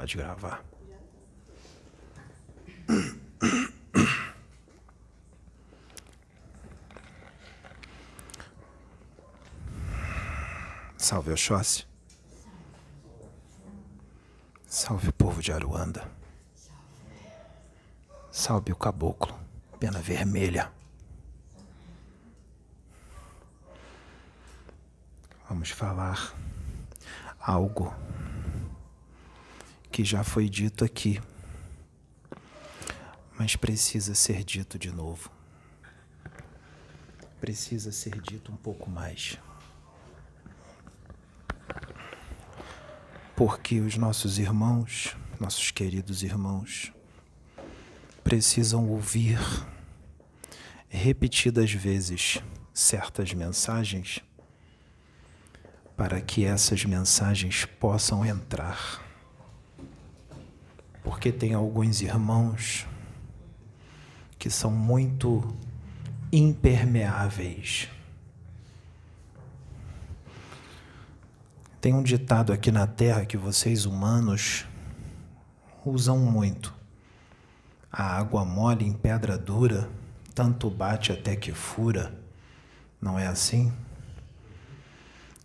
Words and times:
Pode 0.00 0.16
gravar. 0.16 0.64
Salve 10.96 11.32
Oxóssi. 11.32 11.86
Salve 14.66 15.10
o 15.10 15.12
povo 15.12 15.42
de 15.42 15.52
Aruanda. 15.52 16.10
Salve 18.32 18.72
o 18.72 18.76
caboclo, 18.76 19.38
pena 19.78 19.98
vermelha. 19.98 20.72
Vamos 25.46 25.68
falar 25.68 26.32
algo 27.38 27.94
que 29.90 30.04
já 30.04 30.22
foi 30.22 30.48
dito 30.48 30.84
aqui, 30.84 31.20
mas 33.38 33.56
precisa 33.56 34.14
ser 34.14 34.44
dito 34.44 34.78
de 34.78 34.90
novo. 34.90 35.30
Precisa 37.40 37.90
ser 37.90 38.20
dito 38.20 38.52
um 38.52 38.56
pouco 38.56 38.90
mais. 38.90 39.38
Porque 43.34 43.80
os 43.80 43.96
nossos 43.96 44.38
irmãos, 44.38 45.16
nossos 45.40 45.70
queridos 45.70 46.22
irmãos, 46.22 46.92
precisam 48.22 48.88
ouvir 48.88 49.38
repetidas 50.88 51.72
vezes 51.72 52.42
certas 52.74 53.32
mensagens 53.32 54.20
para 55.96 56.20
que 56.20 56.44
essas 56.44 56.84
mensagens 56.84 57.64
possam 57.64 58.24
entrar. 58.24 59.09
Porque 61.02 61.32
tem 61.32 61.54
alguns 61.54 62.00
irmãos 62.00 62.86
que 64.38 64.50
são 64.50 64.70
muito 64.70 65.46
impermeáveis. 66.32 67.88
Tem 71.80 71.94
um 71.94 72.02
ditado 72.02 72.52
aqui 72.52 72.70
na 72.70 72.86
Terra 72.86 73.24
que 73.24 73.36
vocês 73.36 73.86
humanos 73.86 74.66
usam 75.84 76.18
muito. 76.18 76.74
A 77.90 78.18
água 78.18 78.44
mole 78.44 78.86
em 78.86 78.92
pedra 78.92 79.36
dura, 79.36 79.88
tanto 80.34 80.70
bate 80.70 81.10
até 81.10 81.34
que 81.34 81.52
fura. 81.52 82.14
Não 83.00 83.18
é 83.18 83.26
assim? 83.26 83.72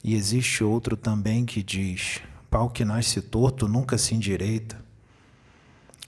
E 0.04 0.14
existe 0.14 0.64
outro 0.64 0.96
também 0.96 1.46
que 1.46 1.64
diz: 1.64 2.22
pau 2.50 2.70
que 2.70 2.86
nasce 2.86 3.22
torto 3.22 3.68
nunca 3.68 3.98
se 3.98 4.14
endireita. 4.14 4.85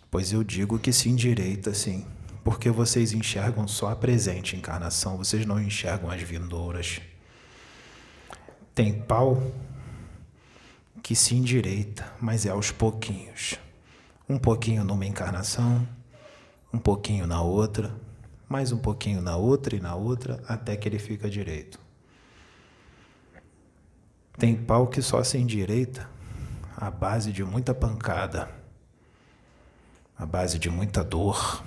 Pois 0.10 0.32
eu 0.32 0.44
digo 0.44 0.80
que 0.80 0.94
se 0.94 1.10
endireita 1.10 1.74
sim, 1.74 2.06
porque 2.44 2.70
vocês 2.70 3.12
enxergam 3.12 3.68
só 3.68 3.92
a 3.92 3.96
presente 3.96 4.56
encarnação, 4.56 5.18
vocês 5.18 5.46
não 5.46 5.62
enxergam 5.62 6.10
as 6.10 6.22
vindouras. 6.22 7.02
Tem 8.74 8.94
pau 8.94 9.52
que 11.04 11.16
se 11.16 11.36
endireita, 11.36 12.10
mas 12.22 12.46
é 12.46 12.50
aos 12.50 12.72
pouquinhos. 12.72 13.56
Um 14.30 14.38
pouquinho 14.38 14.84
numa 14.84 15.06
encarnação, 15.06 15.88
um 16.74 16.80
pouquinho 16.80 17.28
na 17.28 17.42
outra, 17.42 17.94
mais 18.48 18.72
um 18.72 18.78
pouquinho 18.78 19.22
na 19.22 19.36
outra 19.36 19.76
e 19.76 19.80
na 19.80 19.96
outra, 19.96 20.42
até 20.48 20.76
que 20.78 20.88
ele 20.88 21.00
fica 21.00 21.30
direito. 21.30 21.80
Tem 24.38 24.56
pau 24.56 24.88
que 24.88 25.02
só 25.02 25.24
se 25.24 25.38
endireita 25.38 26.10
à 26.76 26.92
base 26.92 27.32
de 27.32 27.44
muita 27.44 27.74
pancada, 27.74 28.50
à 30.18 30.26
base 30.26 30.58
de 30.58 30.70
muita 30.70 31.04
dor. 31.04 31.64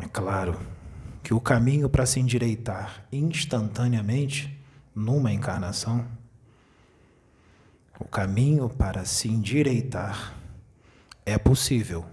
É 0.00 0.08
claro 0.08 0.58
que 1.22 1.34
o 1.34 1.40
caminho 1.40 1.88
para 1.88 2.06
se 2.06 2.18
endireitar 2.18 3.04
instantaneamente 3.12 4.58
numa 4.94 5.32
encarnação, 5.32 6.06
o 7.98 8.04
caminho 8.04 8.68
para 8.68 9.04
se 9.04 9.28
endireitar 9.28 10.34
é 11.24 11.38
possível 11.38 12.04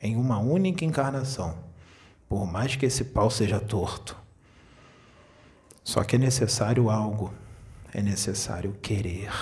em 0.00 0.16
uma 0.16 0.38
única 0.38 0.84
encarnação, 0.84 1.56
por 2.28 2.44
mais 2.44 2.76
que 2.76 2.84
esse 2.84 3.04
pau 3.04 3.30
seja 3.30 3.58
torto. 3.58 4.16
Só 5.82 6.04
que 6.04 6.16
é 6.16 6.18
necessário 6.18 6.90
algo, 6.90 7.32
é 7.92 8.02
necessário 8.02 8.74
querer, 8.82 9.32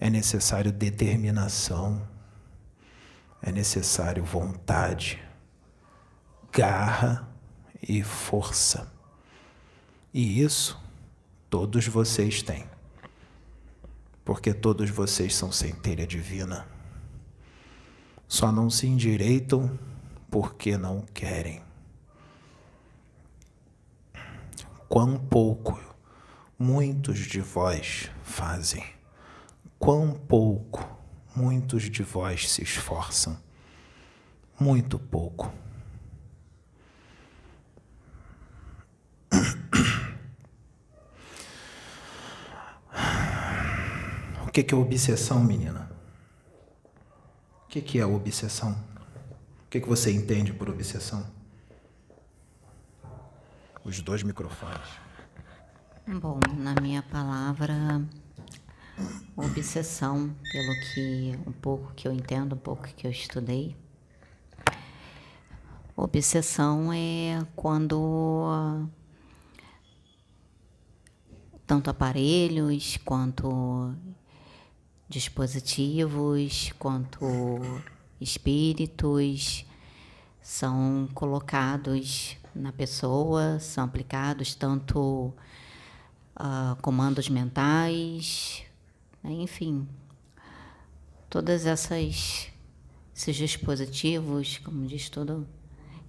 é 0.00 0.10
necessário 0.10 0.72
determinação, 0.72 2.02
é 3.42 3.50
necessário 3.50 4.24
vontade, 4.24 5.20
garra 6.52 7.28
e 7.82 8.02
força. 8.02 8.92
E 10.14 10.40
isso 10.40 10.80
todos 11.50 11.88
vocês 11.88 12.40
têm, 12.40 12.64
porque 14.24 14.54
todos 14.54 14.88
vocês 14.90 15.34
são 15.34 15.50
centelha 15.50 16.06
divina. 16.06 16.68
Só 18.28 18.52
não 18.52 18.70
se 18.70 18.86
endireitam 18.86 19.78
porque 20.30 20.78
não 20.78 21.02
querem. 21.02 21.62
Quão 24.88 25.18
pouco 25.18 25.78
muitos 26.58 27.18
de 27.18 27.40
vós 27.40 28.10
fazem, 28.22 28.84
quão 29.78 30.12
pouco 30.12 31.01
muitos 31.34 31.84
de 31.84 32.02
vós 32.02 32.50
se 32.50 32.62
esforçam. 32.62 33.38
Muito 34.58 34.98
pouco. 34.98 35.52
O 44.46 44.50
que 44.52 44.74
é 44.74 44.76
obsessão, 44.76 45.42
menina? 45.42 45.92
que, 47.72 47.80
que 47.80 47.98
é 47.98 48.04
obsessão? 48.04 48.76
O 49.64 49.70
que 49.70 49.80
você 49.80 50.12
entende 50.12 50.52
por 50.52 50.68
obsessão? 50.68 51.26
Os 53.82 54.02
dois 54.02 54.22
microfones. 54.22 54.90
Bom, 56.06 56.38
na 56.54 56.74
minha 56.82 57.02
palavra, 57.02 58.06
obsessão, 59.36 60.34
pelo 60.50 60.74
que 60.80 61.38
um 61.46 61.52
pouco 61.52 61.92
que 61.94 62.06
eu 62.06 62.12
entendo, 62.12 62.54
um 62.54 62.58
pouco 62.58 62.84
que 62.84 63.06
eu 63.06 63.10
estudei, 63.10 63.76
obsessão 65.96 66.92
é 66.92 67.46
quando 67.54 68.88
tanto 71.66 71.90
aparelhos 71.90 72.98
quanto 73.04 73.94
dispositivos 75.08 76.72
quanto 76.78 77.20
espíritos 78.20 79.66
são 80.40 81.08
colocados 81.14 82.36
na 82.54 82.72
pessoa, 82.72 83.58
são 83.60 83.84
aplicados 83.84 84.54
tanto 84.54 85.32
uh, 86.36 86.76
comandos 86.80 87.28
mentais? 87.28 88.64
Enfim, 89.24 89.88
todas 91.30 91.66
essas 91.66 92.50
esses 93.14 93.36
dispositivos, 93.36 94.58
como 94.58 94.86
diz 94.86 95.08
tudo, 95.08 95.46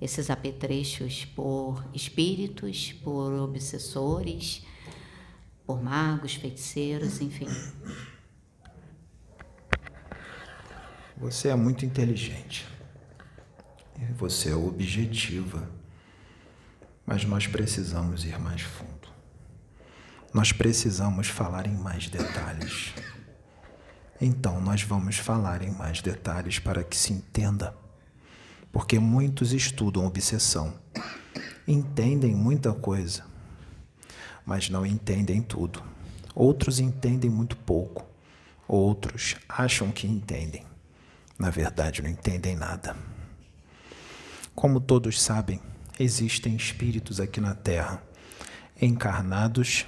esses 0.02 0.30
apetrechos 0.30 1.26
por 1.26 1.86
espíritos, 1.94 2.94
por 3.04 3.34
obsessores, 3.34 4.66
por 5.66 5.82
magos, 5.82 6.36
feiticeiros, 6.36 7.22
enfim. 7.22 7.48
Você 11.18 11.50
é 11.50 11.56
muito 11.56 11.86
inteligente. 11.86 12.68
Você 14.18 14.50
é 14.50 14.56
objetiva. 14.56 15.70
Mas 17.06 17.24
nós 17.26 17.48
precisamos 17.48 18.26
ir 18.26 18.40
mais 18.40 18.62
fundo. 18.62 19.13
Nós 20.34 20.52
precisamos 20.52 21.28
falar 21.28 21.68
em 21.68 21.76
mais 21.76 22.10
detalhes. 22.10 22.94
Então, 24.20 24.60
nós 24.60 24.82
vamos 24.82 25.18
falar 25.18 25.62
em 25.62 25.72
mais 25.72 26.02
detalhes 26.02 26.60
para 26.60 26.84
que 26.84 26.98
se 26.98 27.14
entenda. 27.14 27.76
Porque 28.72 28.98
muitos 28.98 29.54
estudam 29.54 30.06
obsessão, 30.06 30.74
entendem 31.68 32.34
muita 32.34 32.74
coisa, 32.74 33.24
mas 34.46 34.70
não 34.70 34.86
entendem 34.86 35.42
tudo. 35.42 35.84
Outros 36.34 36.80
entendem 36.80 37.30
muito 37.30 37.56
pouco, 37.56 38.04
outros 38.68 39.36
acham 39.48 39.92
que 39.92 40.08
entendem 40.08 40.66
na 41.38 41.50
verdade 41.50 42.02
não 42.02 42.10
entendem 42.10 42.56
nada. 42.56 42.96
Como 44.56 44.80
todos 44.80 45.22
sabem, 45.22 45.60
existem 46.00 46.56
espíritos 46.56 47.20
aqui 47.20 47.42
na 47.42 47.56
Terra, 47.56 48.02
encarnados 48.82 49.86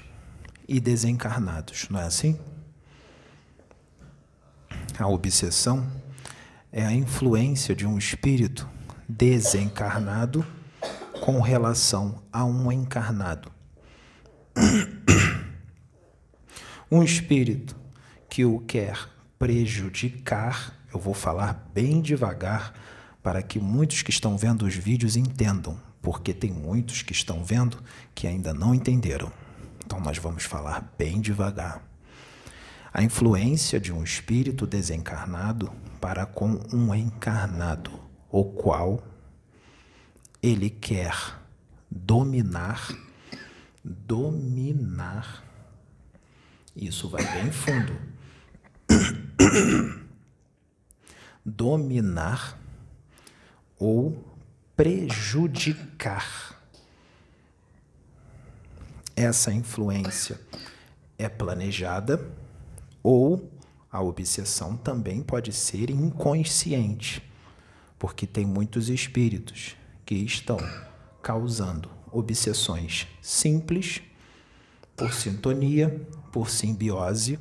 e 0.68 0.80
desencarnados, 0.80 1.88
não 1.90 2.00
é 2.00 2.06
assim? 2.06 2.40
A 4.98 5.08
obsessão 5.08 5.86
é 6.72 6.86
a 6.86 6.94
influência 6.94 7.76
de 7.76 7.86
um 7.86 7.98
espírito 7.98 8.68
desencarnado 9.08 10.46
com 11.22 11.40
relação 11.40 12.24
a 12.32 12.44
um 12.44 12.72
encarnado. 12.72 13.52
Um 16.92 17.02
espírito 17.02 17.76
que 18.30 18.46
o 18.46 18.60
quer 18.60 19.10
prejudicar, 19.40 20.80
eu 20.94 21.00
vou 21.00 21.16
falar 21.16 21.68
bem 21.74 22.00
devagar 22.00 22.76
para 23.24 23.42
que 23.42 23.60
muitos 23.60 24.04
que 24.04 24.12
estão 24.12 24.38
vendo 24.38 24.68
os 24.68 24.76
vídeos 24.76 25.18
entendam, 25.18 25.80
porque 26.00 26.32
tem 26.32 26.52
muitos 26.52 27.02
que 27.02 27.12
estão 27.12 27.44
vendo 27.44 27.84
que 28.14 28.28
ainda 28.28 28.54
não 28.54 28.74
entenderam. 28.74 29.32
Então 29.86 30.00
nós 30.00 30.18
vamos 30.18 30.44
falar 30.44 30.94
bem 30.98 31.22
devagar. 31.22 31.82
A 32.92 33.04
influência 33.04 33.80
de 33.80 33.92
um 33.94 34.04
espírito 34.04 34.66
desencarnado 34.66 35.72
para 36.02 36.26
com 36.26 36.60
um 36.74 36.96
encarnado, 36.96 37.92
o 38.30 38.46
qual 38.46 39.04
ele 40.42 40.70
quer 40.70 41.16
dominar, 41.90 42.88
dominar. 43.84 45.44
Isso 46.76 47.10
vai 47.10 47.24
bem 47.34 47.52
fundo. 47.52 48.00
dominar 51.46 52.58
ou 53.78 54.24
prejudicar. 54.76 56.55
Essa 59.16 59.54
influência 59.54 60.40
é 61.18 61.30
planejada 61.30 62.20
ou 63.02 63.50
a 63.90 64.02
obsessão 64.02 64.76
também 64.76 65.22
pode 65.24 65.54
ser 65.54 65.90
inconsciente, 65.90 67.24
porque 67.98 68.28
tem 68.28 68.46
muitos 68.46 68.90
espíritos 68.90 69.78
que 70.06 70.16
estão 70.16 70.58
causando 71.22 71.90
obsessões 72.12 73.08
simples, 73.22 74.02
por 74.98 75.14
sintonia, 75.14 76.06
por 76.30 76.50
simbiose, 76.50 77.40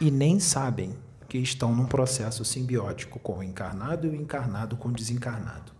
e 0.00 0.10
nem 0.10 0.40
sabem 0.40 0.96
que 1.28 1.36
estão 1.36 1.74
num 1.74 1.86
processo 1.86 2.42
simbiótico 2.42 3.18
com 3.18 3.38
o 3.38 3.42
encarnado 3.42 4.06
e 4.06 4.10
o 4.10 4.14
encarnado 4.14 4.78
com 4.78 4.88
o 4.88 4.92
desencarnado. 4.92 5.72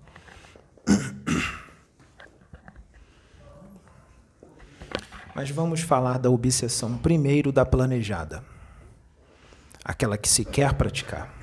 Mas 5.40 5.48
vamos 5.48 5.80
falar 5.80 6.18
da 6.18 6.28
obsessão 6.28 6.98
primeiro 6.98 7.50
da 7.50 7.64
planejada, 7.64 8.44
aquela 9.82 10.18
que 10.18 10.28
se 10.28 10.44
quer 10.44 10.74
praticar. 10.74 11.34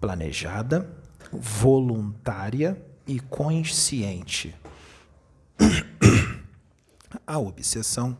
Planejada, 0.00 0.90
voluntária 1.30 2.82
e 3.06 3.20
consciente. 3.20 4.56
A 7.26 7.38
obsessão 7.38 8.16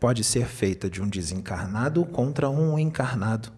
pode 0.00 0.24
ser 0.24 0.46
feita 0.46 0.88
de 0.88 1.02
um 1.02 1.06
desencarnado 1.06 2.06
contra 2.06 2.48
um 2.48 2.78
encarnado, 2.78 3.52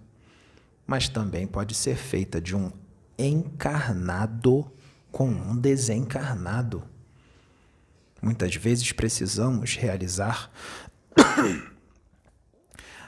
mas 0.85 1.09
também 1.09 1.47
pode 1.47 1.77
ser 1.77 1.95
feita 1.95 2.41
de 2.41 2.57
um 2.57 2.73
encarnado 3.17 4.69
com 5.13 5.29
um 5.29 5.57
desencarnado. 5.57 6.92
Muitas 8.23 8.55
vezes 8.55 8.93
precisamos 8.93 9.75
realizar 9.75 10.49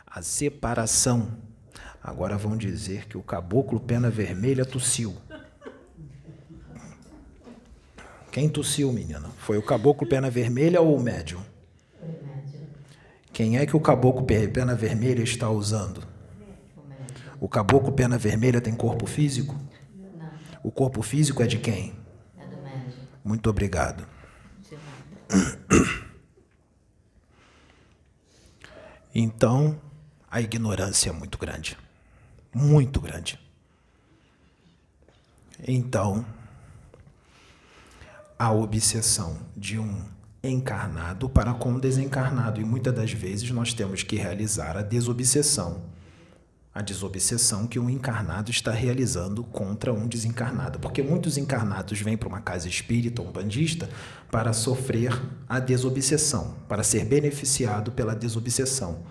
a 0.05 0.21
separação. 0.21 1.39
Agora 2.03 2.37
vão 2.37 2.57
dizer 2.57 3.07
que 3.07 3.17
o 3.17 3.23
caboclo 3.23 3.79
pena 3.79 4.11
vermelha 4.11 4.65
tossiu. 4.65 5.17
Quem 8.33 8.49
tossiu, 8.49 8.93
menina? 8.93 9.31
Foi 9.39 9.57
o 9.57 9.63
caboclo 9.63 10.09
pena 10.09 10.29
vermelha 10.29 10.81
ou 10.81 10.97
o 10.97 11.01
médium? 11.01 11.41
Quem 13.33 13.59
é 13.59 13.67
que 13.67 13.77
o 13.77 13.81
caboclo 13.81 14.27
pena 14.27 14.75
vermelha 14.75 15.23
está 15.23 15.49
usando? 15.49 16.03
O 17.41 17.49
caboclo 17.49 17.93
pena 17.93 18.19
vermelha 18.19 18.61
tem 18.61 18.75
corpo 18.75 19.07
físico? 19.07 19.57
O 20.63 20.73
corpo 20.73 21.03
físico 21.03 21.41
é 21.43 21.47
de 21.47 21.59
quem? 21.59 21.95
É 22.37 22.47
do 22.47 22.57
médium. 22.63 22.93
Muito 23.25 23.49
obrigado. 23.49 24.14
Então, 29.15 29.81
a 30.31 30.41
ignorância 30.41 31.11
é 31.11 31.13
muito 31.13 31.39
grande. 31.39 31.79
Muito 32.53 33.01
grande. 33.01 33.39
Então, 35.67 36.25
a 38.39 38.53
obsessão 38.53 39.39
de 39.57 39.79
um 39.79 40.05
encarnado 40.43 41.29
para 41.29 41.55
com 41.55 41.75
o 41.75 41.81
desencarnado. 41.81 42.61
E 42.61 42.65
muitas 42.65 42.95
das 42.95 43.13
vezes 43.13 43.51
nós 43.51 43.73
temos 43.73 44.03
que 44.03 44.17
realizar 44.17 44.77
a 44.77 44.83
desobsessão 44.83 45.83
a 46.75 46.83
desobsessão 46.83 47.69
que 47.69 47.79
um 47.79 47.89
encarnado 47.89 48.51
está 48.51 48.73
realizando 48.73 49.45
contra 49.45 49.93
um 49.93 50.09
desencarnado. 50.09 50.81
Porque 50.81 51.03
muitos 51.03 51.39
encarnados 51.39 52.01
vêm 52.01 52.17
para 52.17 52.29
uma 52.29 52.41
casa 52.41 52.69
espírita, 52.69 53.23
um 53.23 53.31
bandista, 53.31 53.89
para 54.29 54.53
sofrer 54.53 55.13
a 55.49 55.61
desobsessão, 55.61 56.57
para 56.69 56.83
ser 56.83 57.05
beneficiado 57.05 57.93
pela 57.93 58.15
desobsessão. 58.15 59.05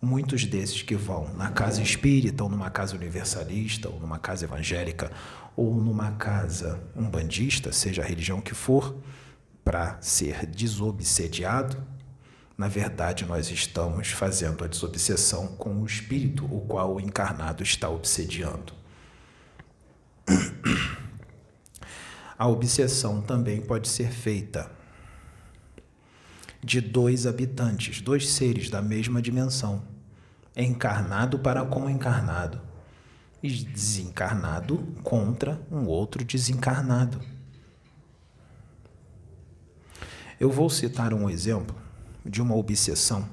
Muitos 0.00 0.44
desses 0.44 0.82
que 0.82 0.94
vão 0.94 1.34
na 1.34 1.50
casa 1.50 1.82
espírita, 1.82 2.44
ou 2.44 2.48
numa 2.48 2.70
casa 2.70 2.94
universalista, 2.94 3.88
ou 3.88 3.98
numa 3.98 4.20
casa 4.20 4.44
evangélica, 4.44 5.10
ou 5.56 5.74
numa 5.74 6.12
casa 6.12 6.80
umbandista, 6.94 7.72
seja 7.72 8.00
a 8.00 8.04
religião 8.04 8.40
que 8.40 8.54
for, 8.54 8.96
para 9.64 10.00
ser 10.00 10.46
desobsediado, 10.46 11.76
na 12.58 12.66
verdade, 12.66 13.24
nós 13.24 13.52
estamos 13.52 14.08
fazendo 14.08 14.64
a 14.64 14.66
desobsessão 14.66 15.46
com 15.46 15.80
o 15.80 15.86
espírito, 15.86 16.44
o 16.44 16.60
qual 16.62 16.96
o 16.96 17.00
encarnado 17.00 17.62
está 17.62 17.88
obsediando. 17.88 18.72
A 22.36 22.48
obsessão 22.48 23.22
também 23.22 23.60
pode 23.60 23.88
ser 23.88 24.10
feita 24.10 24.68
de 26.62 26.80
dois 26.80 27.28
habitantes, 27.28 28.00
dois 28.00 28.28
seres 28.28 28.68
da 28.68 28.82
mesma 28.82 29.22
dimensão, 29.22 29.84
encarnado 30.56 31.38
para 31.38 31.64
com 31.64 31.88
encarnado 31.88 32.60
e 33.40 33.50
desencarnado 33.50 34.78
contra 35.04 35.60
um 35.70 35.86
outro 35.86 36.24
desencarnado. 36.24 37.20
Eu 40.40 40.50
vou 40.50 40.68
citar 40.68 41.14
um 41.14 41.30
exemplo 41.30 41.87
de 42.24 42.40
uma 42.42 42.54
obsessão 42.54 43.28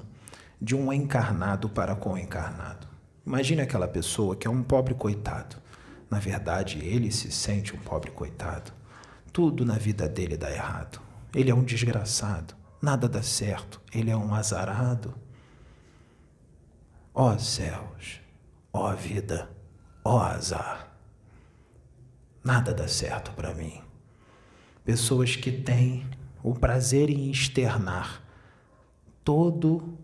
de 0.60 0.74
um 0.74 0.92
encarnado 0.92 1.68
para 1.68 1.94
com 1.94 2.14
o 2.14 2.18
encarnado. 2.18 2.86
Imagine 3.26 3.62
aquela 3.62 3.88
pessoa 3.88 4.36
que 4.36 4.46
é 4.46 4.50
um 4.50 4.62
pobre 4.62 4.94
coitado. 4.94 5.56
Na 6.10 6.18
verdade, 6.18 6.78
ele 6.78 7.10
se 7.10 7.30
sente 7.30 7.74
um 7.74 7.78
pobre 7.78 8.10
coitado. 8.10 8.72
Tudo 9.32 9.64
na 9.64 9.74
vida 9.74 10.08
dele 10.08 10.36
dá 10.36 10.50
errado. 10.50 11.00
Ele 11.34 11.50
é 11.50 11.54
um 11.54 11.64
desgraçado. 11.64 12.54
Nada 12.80 13.08
dá 13.08 13.22
certo. 13.22 13.80
Ele 13.92 14.10
é 14.10 14.16
um 14.16 14.34
azarado. 14.34 15.14
Ó 17.12 17.32
oh, 17.32 17.38
céus, 17.38 18.20
ó 18.72 18.92
oh, 18.92 18.96
vida, 18.96 19.50
ó 20.04 20.16
oh, 20.16 20.20
azar. 20.20 20.92
Nada 22.44 22.72
dá 22.72 22.86
certo 22.86 23.32
para 23.32 23.54
mim. 23.54 23.80
Pessoas 24.84 25.34
que 25.34 25.50
têm 25.50 26.06
o 26.42 26.54
prazer 26.54 27.10
em 27.10 27.30
externar 27.30 28.25
todo 29.26 29.98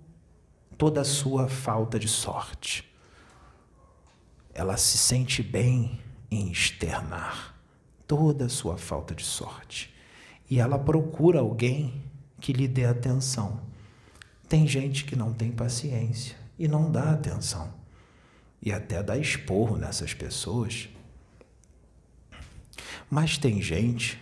toda 0.76 1.02
a 1.02 1.04
sua 1.04 1.46
falta 1.46 1.96
de 1.96 2.08
sorte. 2.08 2.92
Ela 4.52 4.76
se 4.76 4.98
sente 4.98 5.40
bem 5.40 6.00
em 6.28 6.50
externar 6.50 7.56
toda 8.04 8.46
a 8.46 8.48
sua 8.48 8.76
falta 8.76 9.14
de 9.14 9.22
sorte. 9.22 9.94
E 10.50 10.58
ela 10.58 10.76
procura 10.76 11.38
alguém 11.38 12.02
que 12.40 12.52
lhe 12.52 12.66
dê 12.66 12.84
atenção. 12.84 13.60
Tem 14.48 14.66
gente 14.66 15.04
que 15.04 15.14
não 15.14 15.32
tem 15.32 15.52
paciência 15.52 16.36
e 16.58 16.66
não 16.66 16.90
dá 16.90 17.12
atenção. 17.12 17.72
E 18.60 18.72
até 18.72 19.04
dá 19.04 19.16
esporro 19.16 19.76
nessas 19.76 20.12
pessoas. 20.12 20.88
Mas 23.08 23.38
tem 23.38 23.62
gente 23.62 24.20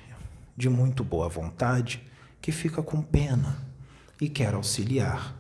de 0.55 0.69
muito 0.69 1.03
boa 1.03 1.27
vontade 1.27 2.07
que 2.39 2.53
fica 2.53 2.83
com 2.83 3.01
pena 3.01 3.70
e 4.21 4.29
quer 4.29 4.55
auxiliar 4.55 5.37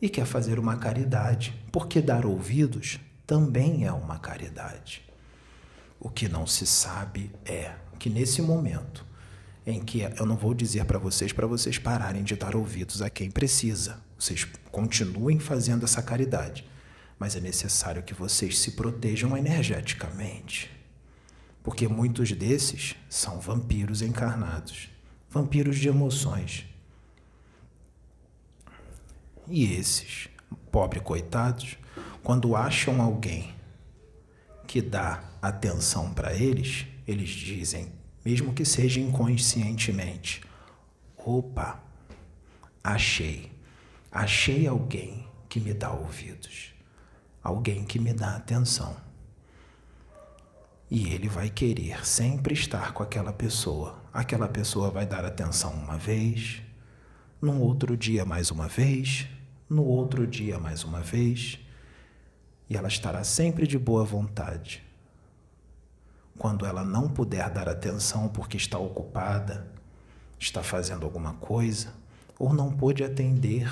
e 0.00 0.08
quer 0.08 0.24
fazer 0.24 0.58
uma 0.58 0.76
caridade, 0.76 1.54
porque 1.70 2.00
dar 2.00 2.24
ouvidos 2.24 2.98
também 3.26 3.84
é 3.84 3.92
uma 3.92 4.18
caridade. 4.18 5.02
O 5.98 6.08
que 6.08 6.28
não 6.28 6.46
se 6.46 6.66
sabe 6.66 7.30
é 7.44 7.72
que 7.98 8.08
nesse 8.08 8.40
momento 8.40 9.04
em 9.66 9.80
que 9.80 10.00
eu 10.00 10.24
não 10.24 10.36
vou 10.36 10.54
dizer 10.54 10.84
para 10.86 10.98
vocês 10.98 11.32
para 11.32 11.46
vocês 11.46 11.78
pararem 11.78 12.24
de 12.24 12.34
dar 12.34 12.56
ouvidos 12.56 13.02
a 13.02 13.10
quem 13.10 13.30
precisa, 13.30 14.00
vocês 14.18 14.46
continuem 14.70 15.38
fazendo 15.38 15.84
essa 15.84 16.02
caridade, 16.02 16.66
mas 17.18 17.36
é 17.36 17.40
necessário 17.40 18.02
que 18.02 18.14
vocês 18.14 18.58
se 18.58 18.72
protejam 18.72 19.36
energeticamente. 19.36 20.70
Porque 21.62 21.86
muitos 21.86 22.32
desses 22.32 22.96
são 23.10 23.38
vampiros 23.38 24.00
encarnados, 24.00 24.88
vampiros 25.28 25.78
de 25.78 25.88
emoções. 25.88 26.69
E 29.50 29.74
esses, 29.74 30.28
pobres 30.70 31.02
coitados, 31.02 31.76
quando 32.22 32.56
acham 32.56 33.02
alguém 33.02 33.54
que 34.66 34.80
dá 34.80 35.22
atenção 35.42 36.14
para 36.14 36.32
eles, 36.34 36.86
eles 37.06 37.28
dizem, 37.28 37.92
mesmo 38.24 38.54
que 38.54 38.64
seja 38.64 39.00
inconscientemente: 39.00 40.42
opa, 41.16 41.82
achei, 42.82 43.52
achei 44.10 44.66
alguém 44.66 45.26
que 45.48 45.58
me 45.60 45.74
dá 45.74 45.90
ouvidos 45.90 46.70
alguém 47.42 47.84
que 47.84 47.98
me 47.98 48.12
dá 48.12 48.36
atenção. 48.36 48.96
E 50.90 51.12
ele 51.12 51.28
vai 51.28 51.48
querer 51.48 52.04
sempre 52.04 52.52
estar 52.52 52.92
com 52.92 53.02
aquela 53.02 53.32
pessoa. 53.32 54.02
Aquela 54.12 54.48
pessoa 54.48 54.90
vai 54.90 55.06
dar 55.06 55.24
atenção 55.24 55.72
uma 55.72 55.96
vez, 55.96 56.62
no 57.40 57.60
outro 57.60 57.96
dia 57.96 58.24
mais 58.24 58.50
uma 58.50 58.66
vez, 58.68 59.26
no 59.70 59.84
outro 59.84 60.26
dia 60.26 60.58
mais 60.58 60.82
uma 60.82 61.00
vez, 61.00 61.60
e 62.68 62.76
ela 62.76 62.88
estará 62.88 63.22
sempre 63.22 63.68
de 63.68 63.78
boa 63.78 64.04
vontade. 64.04 64.82
Quando 66.36 66.66
ela 66.66 66.82
não 66.82 67.08
puder 67.08 67.48
dar 67.50 67.68
atenção 67.68 68.28
porque 68.28 68.56
está 68.56 68.78
ocupada, 68.78 69.70
está 70.40 70.60
fazendo 70.60 71.04
alguma 71.04 71.34
coisa, 71.34 71.94
ou 72.36 72.52
não 72.52 72.72
pôde 72.72 73.04
atender, 73.04 73.70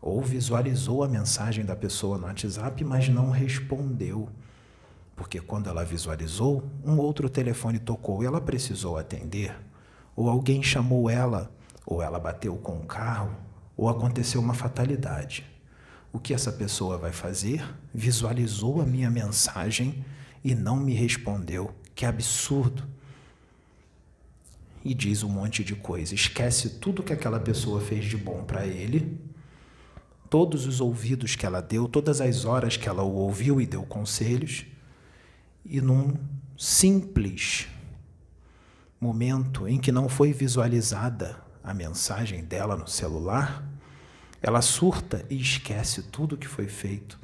ou 0.00 0.22
visualizou 0.22 1.02
a 1.02 1.08
mensagem 1.08 1.64
da 1.64 1.74
pessoa 1.74 2.16
no 2.16 2.26
WhatsApp, 2.26 2.84
mas 2.84 3.08
não 3.08 3.30
respondeu. 3.30 4.28
Porque 5.16 5.40
quando 5.40 5.68
ela 5.68 5.84
visualizou, 5.84 6.70
um 6.84 6.96
outro 6.98 7.28
telefone 7.28 7.80
tocou 7.80 8.22
e 8.22 8.26
ela 8.26 8.40
precisou 8.40 8.96
atender, 8.96 9.58
ou 10.14 10.28
alguém 10.28 10.62
chamou 10.62 11.10
ela, 11.10 11.50
ou 11.84 12.00
ela 12.00 12.20
bateu 12.20 12.56
com 12.56 12.76
o 12.76 12.86
carro, 12.86 13.47
ou 13.78 13.88
aconteceu 13.88 14.40
uma 14.40 14.52
fatalidade. 14.52 15.46
O 16.12 16.18
que 16.18 16.34
essa 16.34 16.50
pessoa 16.50 16.98
vai 16.98 17.12
fazer? 17.12 17.64
Visualizou 17.94 18.82
a 18.82 18.84
minha 18.84 19.08
mensagem 19.08 20.04
e 20.44 20.54
não 20.54 20.76
me 20.76 20.92
respondeu. 20.92 21.72
Que 21.94 22.04
absurdo! 22.04 22.82
E 24.84 24.92
diz 24.94 25.22
um 25.22 25.28
monte 25.28 25.62
de 25.62 25.76
coisa. 25.76 26.14
Esquece 26.14 26.78
tudo 26.80 27.02
que 27.02 27.12
aquela 27.12 27.38
pessoa 27.38 27.80
fez 27.80 28.04
de 28.04 28.16
bom 28.16 28.42
para 28.42 28.66
ele 28.66 29.16
todos 30.28 30.66
os 30.66 30.80
ouvidos 30.80 31.36
que 31.36 31.46
ela 31.46 31.60
deu, 31.60 31.88
todas 31.88 32.20
as 32.20 32.44
horas 32.44 32.76
que 32.76 32.88
ela 32.88 33.02
o 33.02 33.14
ouviu 33.14 33.60
e 33.60 33.66
deu 33.66 33.82
conselhos, 33.82 34.66
e 35.64 35.80
num 35.80 36.14
simples 36.56 37.66
momento 39.00 39.66
em 39.66 39.78
que 39.78 39.92
não 39.92 40.08
foi 40.08 40.32
visualizada 40.32 41.47
a 41.62 41.74
mensagem 41.74 42.44
dela 42.44 42.76
no 42.76 42.86
celular, 42.86 43.64
ela 44.40 44.62
surta 44.62 45.24
e 45.28 45.40
esquece 45.40 46.02
tudo 46.02 46.36
que 46.36 46.46
foi 46.46 46.68
feito 46.68 47.18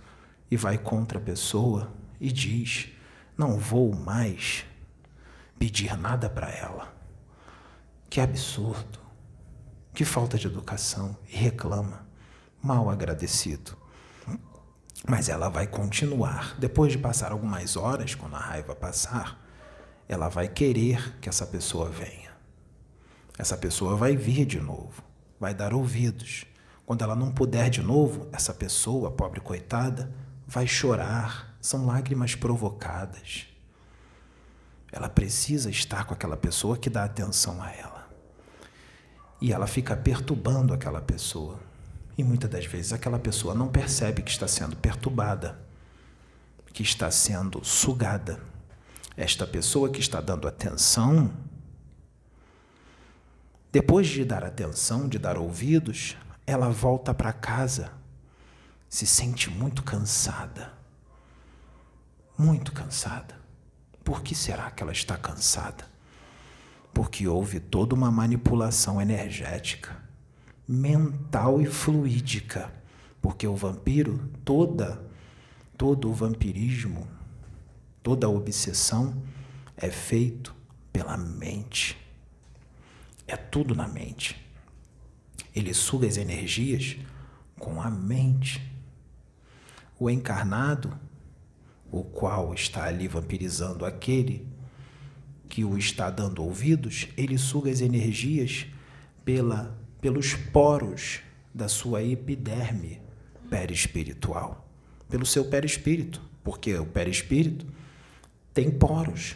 e 0.51 0.57
vai 0.57 0.79
contra 0.79 1.19
a 1.19 1.23
pessoa 1.23 1.93
e 2.21 2.31
diz: 2.31 2.89
Não 3.37 3.59
vou 3.59 3.95
mais 3.95 4.65
pedir 5.59 5.97
nada 5.97 6.29
para 6.29 6.51
ela. 6.51 6.93
Que 8.11 8.21
absurdo, 8.21 8.99
que 9.93 10.05
falta 10.05 10.39
de 10.39 10.47
educação, 10.47 11.17
e 11.29 11.37
reclama 11.37 12.07
mal 12.63 12.89
agradecido. 12.89 13.77
Mas 15.07 15.29
ela 15.29 15.49
vai 15.49 15.67
continuar. 15.67 16.57
Depois 16.59 16.93
de 16.93 16.99
passar 16.99 17.33
algumas 17.33 17.77
horas, 17.77 18.15
quando 18.15 18.37
a 18.37 18.39
raiva 18.39 18.75
passar, 18.75 19.39
ela 20.09 20.29
vai 20.29 20.49
querer 20.49 21.19
que 21.21 21.29
essa 21.29 21.47
pessoa 21.47 21.91
venha. 21.91 22.24
Essa 23.39 23.57
pessoa 23.57 23.97
vai 23.97 24.17
vir 24.17 24.47
de 24.47 24.61
novo, 24.61 25.03
vai 25.41 25.53
dar 25.53 25.75
ouvidos. 25.75 26.47
Quando 26.87 27.03
ela 27.03 27.17
não 27.17 27.33
puder 27.33 27.71
de 27.71 27.83
novo, 27.83 28.29
essa 28.33 28.55
pessoa, 28.55 29.11
pobre 29.11 29.41
coitada, 29.41 30.13
vai 30.47 30.67
chorar. 30.67 31.57
São 31.61 31.87
lágrimas 31.87 32.35
provocadas. 32.35 33.47
Ela 34.93 35.09
precisa 35.09 35.71
estar 35.71 36.05
com 36.05 36.15
aquela 36.15 36.37
pessoa 36.37 36.77
que 36.77 36.91
dá 36.91 37.05
atenção 37.05 37.61
a 37.63 37.73
ela. 37.73 38.09
E 39.41 39.53
ela 39.53 39.67
fica 39.67 39.97
perturbando 39.97 40.73
aquela 40.73 41.01
pessoa. 41.01 41.59
E 42.17 42.23
muitas 42.23 42.49
das 42.49 42.67
vezes 42.67 42.93
aquela 42.93 43.19
pessoa 43.19 43.55
não 43.55 43.69
percebe 43.69 44.23
que 44.23 44.31
está 44.31 44.47
sendo 44.47 44.77
perturbada, 44.77 45.59
que 46.73 46.83
está 46.83 47.11
sendo 47.11 47.65
sugada. 47.65 48.41
Esta 49.17 49.47
pessoa 49.47 49.89
que 49.89 50.01
está 50.01 50.21
dando 50.21 50.47
atenção, 50.47 51.33
depois 53.75 54.07
de 54.07 54.25
dar 54.25 54.45
atenção, 54.45 55.09
de 55.09 55.19
dar 55.19 55.37
ouvidos, 55.37 56.17
ela 56.47 56.71
volta 56.71 57.13
para 57.13 57.33
casa, 57.33 57.91
se 58.89 59.05
sente 59.05 59.51
muito 59.51 59.83
cansada. 59.83 60.73
Muito 62.39 62.71
cansada. 62.71 63.35
Por 64.05 64.23
que 64.23 64.33
será 64.33 64.71
que 64.71 64.81
ela 64.81 64.93
está 64.93 65.17
cansada? 65.17 65.87
Porque 66.93 67.27
houve 67.27 67.59
toda 67.59 67.97
uma 67.97 68.13
manipulação 68.13 69.03
energética 69.03 69.97
mental 70.69 71.61
e 71.61 71.67
fluídica, 71.67 72.73
porque 73.21 73.45
o 73.45 73.57
vampiro, 73.57 74.31
toda 74.45 75.05
todo 75.77 76.09
o 76.09 76.15
vampirismo, 76.15 77.09
toda 78.05 78.29
a 78.29 78.31
obsessão 78.31 79.21
é 79.77 79.91
feito 79.91 80.55
pela 80.93 81.17
mente. 81.17 82.04
É 83.27 83.37
tudo 83.37 83.75
na 83.75 83.89
mente. 83.89 84.37
Ele 85.55 85.73
suga 85.73 86.07
as 86.07 86.17
energias 86.17 86.97
com 87.59 87.81
a 87.81 87.91
mente. 87.91 88.61
O 89.99 90.11
encarnado, 90.11 90.99
o 91.91 92.03
qual 92.03 92.53
está 92.53 92.85
ali 92.85 93.09
vampirizando 93.09 93.87
aquele 93.87 94.47
que 95.49 95.65
o 95.65 95.79
está 95.79 96.11
dando 96.11 96.43
ouvidos, 96.43 97.09
ele 97.17 97.39
suga 97.39 97.71
as 97.71 97.81
energias 97.81 98.67
pela 99.25 99.85
pelos 100.05 100.35
poros 100.35 101.21
da 101.55 101.67
sua 101.67 102.03
epiderme 102.03 103.01
perispiritual, 103.49 104.69
pelo 105.09 105.25
seu 105.25 105.47
perispírito, 105.47 106.21
porque 106.43 106.75
o 106.75 106.85
perispírito 106.85 107.65
tem 108.53 108.71
poros. 108.71 109.35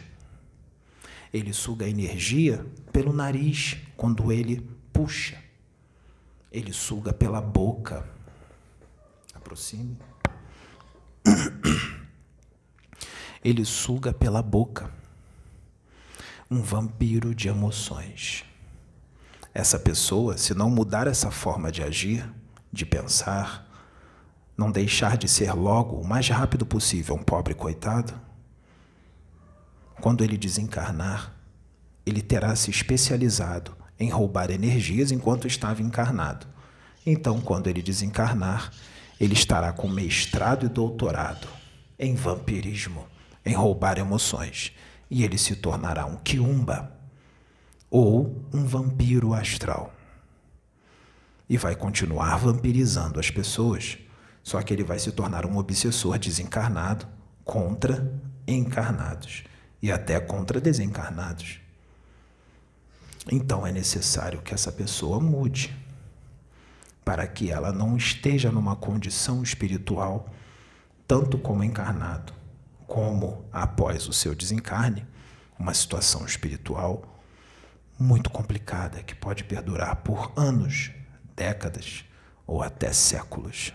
Ele 1.33 1.53
suga 1.53 1.87
energia 1.87 2.65
pelo 2.91 3.13
nariz 3.13 3.77
quando 3.95 4.31
ele 4.31 4.67
puxa. 4.91 5.37
Ele 6.51 6.73
suga 6.73 7.13
pela 7.13 7.39
boca. 7.39 8.07
Aproxime. 9.33 9.97
Ele 13.43 13.63
suga 13.63 14.11
pela 14.11 14.41
boca. 14.41 14.91
Um 16.49 16.61
vampiro 16.61 17.33
de 17.33 17.47
emoções. 17.47 18.43
Essa 19.53 19.79
pessoa, 19.79 20.37
se 20.37 20.53
não 20.53 20.69
mudar 20.69 21.07
essa 21.07 21.31
forma 21.31 21.71
de 21.71 21.83
agir, 21.83 22.27
de 22.71 22.85
pensar, 22.85 23.67
não 24.57 24.71
deixar 24.71 25.17
de 25.17 25.27
ser 25.27 25.53
logo 25.53 25.95
o 25.95 26.05
mais 26.05 26.27
rápido 26.27 26.65
possível 26.65 27.15
um 27.15 27.23
pobre 27.23 27.53
coitado, 27.53 28.19
quando 29.99 30.23
ele 30.23 30.37
desencarnar, 30.37 31.33
ele 32.05 32.21
terá 32.21 32.55
se 32.55 32.71
especializado 32.71 33.75
em 33.99 34.09
roubar 34.09 34.49
energias 34.49 35.11
enquanto 35.11 35.45
estava 35.45 35.81
encarnado. 35.81 36.47
Então, 37.05 37.39
quando 37.41 37.67
ele 37.67 37.81
desencarnar, 37.81 38.71
ele 39.19 39.33
estará 39.33 39.71
com 39.73 39.87
mestrado 39.89 40.65
e 40.65 40.69
doutorado 40.69 41.47
em 41.97 42.15
vampirismo, 42.15 43.05
em 43.45 43.53
roubar 43.53 43.97
emoções, 43.97 44.71
e 45.11 45.23
ele 45.23 45.37
se 45.37 45.55
tornará 45.55 46.05
um 46.05 46.15
quiumba 46.15 46.91
ou 47.89 48.43
um 48.53 48.65
vampiro 48.65 49.33
astral. 49.33 49.93
E 51.49 51.57
vai 51.57 51.75
continuar 51.75 52.37
vampirizando 52.37 53.19
as 53.19 53.29
pessoas, 53.29 53.97
só 54.43 54.61
que 54.61 54.73
ele 54.73 54.83
vai 54.83 54.99
se 54.99 55.11
tornar 55.11 55.45
um 55.45 55.57
obsessor 55.57 56.17
desencarnado 56.17 57.07
contra 57.43 58.13
encarnados 58.47 59.43
e 59.81 59.91
até 59.91 60.19
contra 60.19 60.59
desencarnados. 60.59 61.59
Então 63.31 63.65
é 63.65 63.71
necessário 63.71 64.41
que 64.41 64.53
essa 64.53 64.71
pessoa 64.71 65.19
mude 65.19 65.75
para 67.05 67.25
que 67.27 67.51
ela 67.51 67.71
não 67.71 67.97
esteja 67.97 68.51
numa 68.51 68.75
condição 68.75 69.41
espiritual, 69.41 70.33
tanto 71.07 71.37
como 71.37 71.63
encarnado, 71.63 72.33
como 72.85 73.45
após 73.51 74.07
o 74.07 74.13
seu 74.13 74.35
desencarne, 74.35 75.05
uma 75.57 75.73
situação 75.73 76.25
espiritual 76.25 77.19
muito 77.99 78.29
complicada 78.29 79.03
que 79.03 79.13
pode 79.13 79.43
perdurar 79.43 79.97
por 79.97 80.31
anos, 80.35 80.91
décadas 81.35 82.05
ou 82.47 82.63
até 82.63 82.93
séculos. 82.93 83.73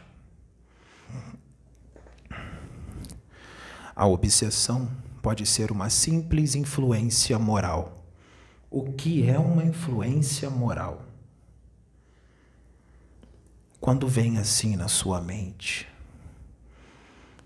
A 3.94 4.06
obsessão 4.06 4.90
pode 5.24 5.46
ser 5.46 5.72
uma 5.72 5.88
simples 5.88 6.54
influência 6.54 7.38
moral. 7.38 8.04
O 8.70 8.92
que 8.92 9.26
é 9.26 9.38
uma 9.38 9.64
influência 9.64 10.50
moral? 10.50 11.02
Quando 13.80 14.06
vem 14.06 14.36
assim 14.36 14.76
na 14.76 14.86
sua 14.86 15.22
mente, 15.22 15.88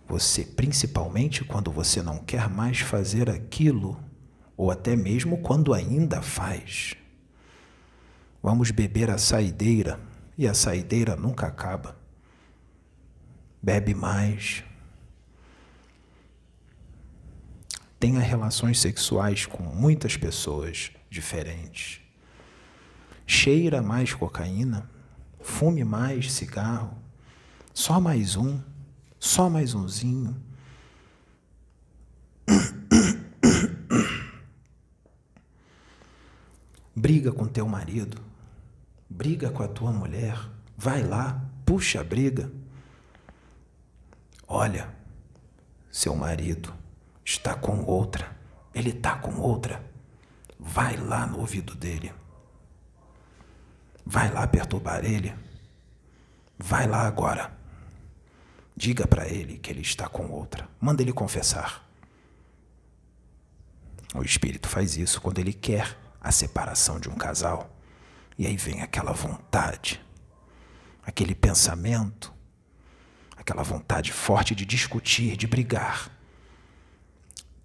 você, 0.09 0.43
principalmente 0.45 1.45
quando 1.45 1.71
você 1.71 2.03
não 2.03 2.19
quer 2.19 2.51
mais 2.51 2.81
fazer 2.81 3.31
aquilo, 3.31 3.97
ou 4.57 4.73
até 4.73 4.97
mesmo 4.97 5.39
quando 5.39 5.73
ainda 5.73 6.21
faz. 6.21 6.97
Vamos 8.43 8.73
beber 8.73 9.09
a 9.09 9.19
saideira, 9.19 10.01
e 10.37 10.49
a 10.49 10.55
saideira 10.55 11.15
nunca 11.15 11.47
acaba. 11.47 11.97
Bebe 13.63 13.95
mais. 13.95 14.65
Tenha 17.99 18.21
relações 18.21 18.79
sexuais 18.79 19.45
com 19.45 19.61
muitas 19.63 20.17
pessoas 20.17 20.93
diferentes. 21.11 22.01
Cheira 23.27 23.83
mais 23.83 24.15
cocaína. 24.15 24.89
Fume 25.41 25.83
mais 25.83 26.33
cigarro. 26.33 26.97
Só 27.75 28.01
mais 28.01 28.37
um. 28.37 28.61
Só 29.19 29.51
mais 29.51 29.75
umzinho. 29.75 30.41
Briga 36.95 37.33
com 37.33 37.49
teu 37.49 37.67
marido. 37.67 38.23
Briga 39.11 39.51
com 39.51 39.65
a 39.65 39.69
tua 39.69 39.91
mulher. 39.91 40.39
Vai 40.77 41.03
lá, 41.03 41.45
puxa 41.67 42.01
a 42.01 42.05
briga. 42.05 42.49
Olha, 44.47 44.95
seu 45.91 46.15
marido 46.15 46.73
está 47.29 47.55
com 47.55 47.85
outra. 47.85 48.35
Ele 48.75 48.91
está 48.91 49.17
com 49.17 49.39
outra. 49.39 49.85
Vai 50.59 50.97
lá 50.97 51.27
no 51.27 51.41
ouvido 51.41 51.75
dele. 51.75 52.13
Vai 54.05 54.33
lá 54.33 54.47
perturbar 54.47 55.05
ele. 55.05 55.35
Vai 56.59 56.87
lá 56.87 57.07
agora. 57.07 57.53
Diga 58.75 59.07
para 59.07 59.29
ele 59.29 59.59
que 59.59 59.71
ele 59.71 59.83
está 59.83 60.09
com 60.09 60.31
outra. 60.31 60.67
Manda 60.81 61.03
ele 61.03 61.13
confessar. 61.13 61.87
O 64.15 64.23
espírito 64.23 64.67
faz 64.67 64.97
isso 64.97 65.21
quando 65.21 65.39
ele 65.39 65.53
quer 65.53 65.99
a 66.21 66.33
separação 66.33 66.99
de 66.99 67.11
um 67.11 67.15
casal. 67.15 67.71
E 68.39 68.47
aí 68.47 68.57
vem 68.57 68.81
aquela 68.81 69.13
vontade, 69.13 70.01
aquele 71.05 71.35
pensamento, 71.35 72.33
aquela 73.37 73.65
vontade 73.65 74.13
forte 74.13 74.55
de 74.55 74.65
discutir, 74.65 75.37
de 75.37 75.47
brigar. 75.47 76.18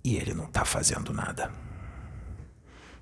E 0.03 0.15
ele 0.15 0.33
não 0.33 0.45
está 0.45 0.65
fazendo 0.65 1.13
nada. 1.13 1.51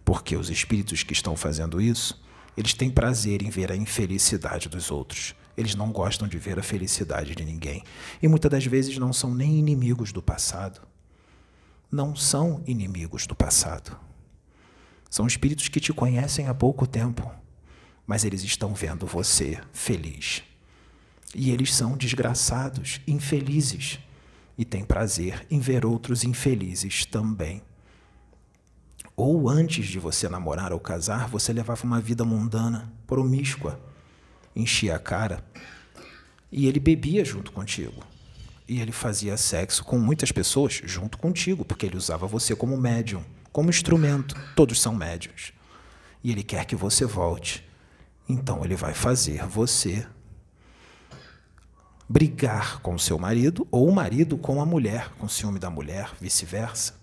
Porque 0.06 0.36
os 0.36 0.50
espíritos 0.50 1.04
que 1.04 1.14
estão 1.14 1.36
fazendo 1.36 1.82
isso, 1.82 2.22
eles 2.56 2.74
têm 2.74 2.92
prazer 2.92 3.42
em 3.42 3.50
ver 3.50 3.72
a 3.72 3.76
infelicidade 3.76 4.70
dos 4.70 4.92
outros. 4.92 5.36
Eles 5.58 5.76
não 5.76 5.92
gostam 5.92 6.28
de 6.28 6.38
ver 6.38 6.60
a 6.60 6.64
felicidade 6.64 7.36
de 7.36 7.44
ninguém. 7.44 7.84
E 8.22 8.28
muitas 8.28 8.52
das 8.52 8.66
vezes 8.66 8.98
não 8.98 9.12
são 9.12 9.34
nem 9.34 9.58
inimigos 9.58 10.12
do 10.12 10.22
passado. 10.22 10.82
Não 11.92 12.16
são 12.16 12.64
inimigos 12.66 13.28
do 13.28 13.36
passado. 13.36 13.98
São 15.10 15.28
espíritos 15.28 15.68
que 15.68 15.80
te 15.80 15.92
conhecem 15.92 16.48
há 16.48 16.54
pouco 16.54 16.88
tempo, 16.88 17.30
mas 18.08 18.24
eles 18.24 18.44
estão 18.44 18.74
vendo 18.74 19.06
você 19.06 19.60
feliz. 19.74 20.42
E 21.36 21.52
eles 21.52 21.74
são 21.74 21.98
desgraçados, 21.98 23.02
infelizes, 23.06 24.00
e 24.62 24.66
têm 24.66 24.86
prazer 24.86 25.44
em 25.50 25.60
ver 25.60 25.88
outros 25.88 26.24
infelizes 26.24 27.04
também. 27.04 27.64
Ou 29.16 29.50
antes 29.50 29.88
de 29.88 29.98
você 29.98 30.30
namorar 30.30 30.72
ou 30.72 30.80
casar, 30.80 31.28
você 31.28 31.52
levava 31.52 31.84
uma 31.84 32.00
vida 32.00 32.24
mundana, 32.24 32.94
promíscua 33.08 33.82
enchia 34.56 34.96
a 34.96 35.00
cara. 35.00 35.44
E 36.52 36.68
ele 36.68 36.80
bebia 36.80 37.26
junto 37.26 37.52
contigo. 37.52 38.06
E 38.68 38.80
ele 38.80 38.92
fazia 38.92 39.36
sexo 39.36 39.84
com 39.84 39.98
muitas 39.98 40.32
pessoas 40.32 40.80
junto 40.86 41.18
contigo, 41.18 41.66
porque 41.66 41.88
ele 41.88 41.98
usava 41.98 42.28
você 42.28 42.56
como 42.56 42.78
médium, 42.78 43.24
como 43.52 43.72
instrumento. 43.72 44.36
Todos 44.56 44.80
são 44.80 44.94
médiums. 44.94 45.54
E 46.24 46.32
ele 46.32 46.44
quer 46.44 46.66
que 46.66 46.76
você 46.76 47.04
volte. 47.04 47.68
Então 48.30 48.64
ele 48.64 48.76
vai 48.76 48.94
fazer 48.94 49.44
você 49.48 50.06
brigar 52.12 52.82
com 52.82 52.98
seu 52.98 53.18
marido 53.18 53.66
ou 53.72 53.88
o 53.88 53.96
marido 53.96 54.38
com 54.38 54.62
a 54.62 54.66
mulher, 54.66 55.14
com 55.18 55.30
ciúme 55.30 55.58
da 55.58 55.70
mulher, 55.70 56.12
vice-versa. 56.20 56.94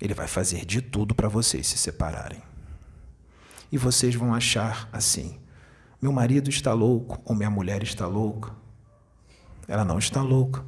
Ele 0.00 0.12
vai 0.12 0.26
fazer 0.26 0.64
de 0.64 0.82
tudo 0.82 1.14
para 1.14 1.28
vocês 1.28 1.68
se 1.68 1.78
separarem. 1.78 2.42
E 3.70 3.78
vocês 3.78 4.16
vão 4.16 4.34
achar 4.34 4.88
assim: 4.92 5.38
meu 6.02 6.10
marido 6.10 6.50
está 6.50 6.72
louco 6.72 7.22
ou 7.24 7.32
minha 7.32 7.48
mulher 7.48 7.84
está 7.84 8.08
louca. 8.08 8.50
Ela 9.68 9.84
não 9.84 10.00
está 10.00 10.20
louca. 10.20 10.64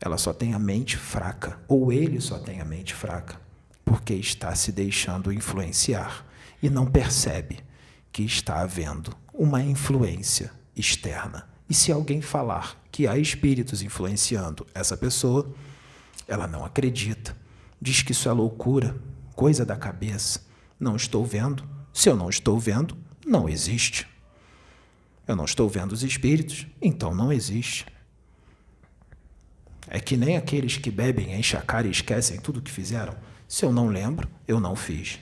Ela 0.00 0.16
só 0.16 0.32
tem 0.32 0.54
a 0.54 0.58
mente 0.58 0.96
fraca, 0.96 1.60
ou 1.68 1.92
ele 1.92 2.20
só 2.20 2.38
tem 2.38 2.60
a 2.60 2.64
mente 2.64 2.94
fraca, 2.94 3.38
porque 3.84 4.14
está 4.14 4.52
se 4.54 4.72
deixando 4.72 5.32
influenciar 5.32 6.26
e 6.62 6.70
não 6.70 6.86
percebe 6.86 7.60
que 8.10 8.22
está 8.22 8.62
havendo 8.62 9.14
uma 9.32 9.62
influência 9.62 10.50
externa. 10.74 11.51
E 11.72 11.74
se 11.74 11.90
alguém 11.90 12.20
falar 12.20 12.78
que 12.90 13.06
há 13.06 13.16
espíritos 13.16 13.80
influenciando 13.80 14.66
essa 14.74 14.94
pessoa, 14.94 15.50
ela 16.28 16.46
não 16.46 16.66
acredita. 16.66 17.34
Diz 17.80 18.02
que 18.02 18.12
isso 18.12 18.28
é 18.28 18.32
loucura, 18.32 18.94
coisa 19.34 19.64
da 19.64 19.74
cabeça. 19.74 20.42
Não 20.78 20.96
estou 20.96 21.24
vendo. 21.24 21.66
Se 21.90 22.10
eu 22.10 22.14
não 22.14 22.28
estou 22.28 22.60
vendo, 22.60 22.94
não 23.24 23.48
existe. 23.48 24.06
Eu 25.26 25.34
não 25.34 25.46
estou 25.46 25.66
vendo 25.66 25.92
os 25.92 26.02
espíritos, 26.02 26.66
então 26.78 27.14
não 27.14 27.32
existe. 27.32 27.86
É 29.88 29.98
que 29.98 30.14
nem 30.14 30.36
aqueles 30.36 30.76
que 30.76 30.90
bebem, 30.90 31.32
enchem 31.34 31.58
a 31.58 31.62
cara 31.62 31.86
e 31.86 31.90
esquecem 31.90 32.38
tudo 32.38 32.58
o 32.58 32.62
que 32.62 32.70
fizeram. 32.70 33.16
Se 33.48 33.64
eu 33.64 33.72
não 33.72 33.88
lembro, 33.88 34.28
eu 34.46 34.60
não 34.60 34.76
fiz. 34.76 35.18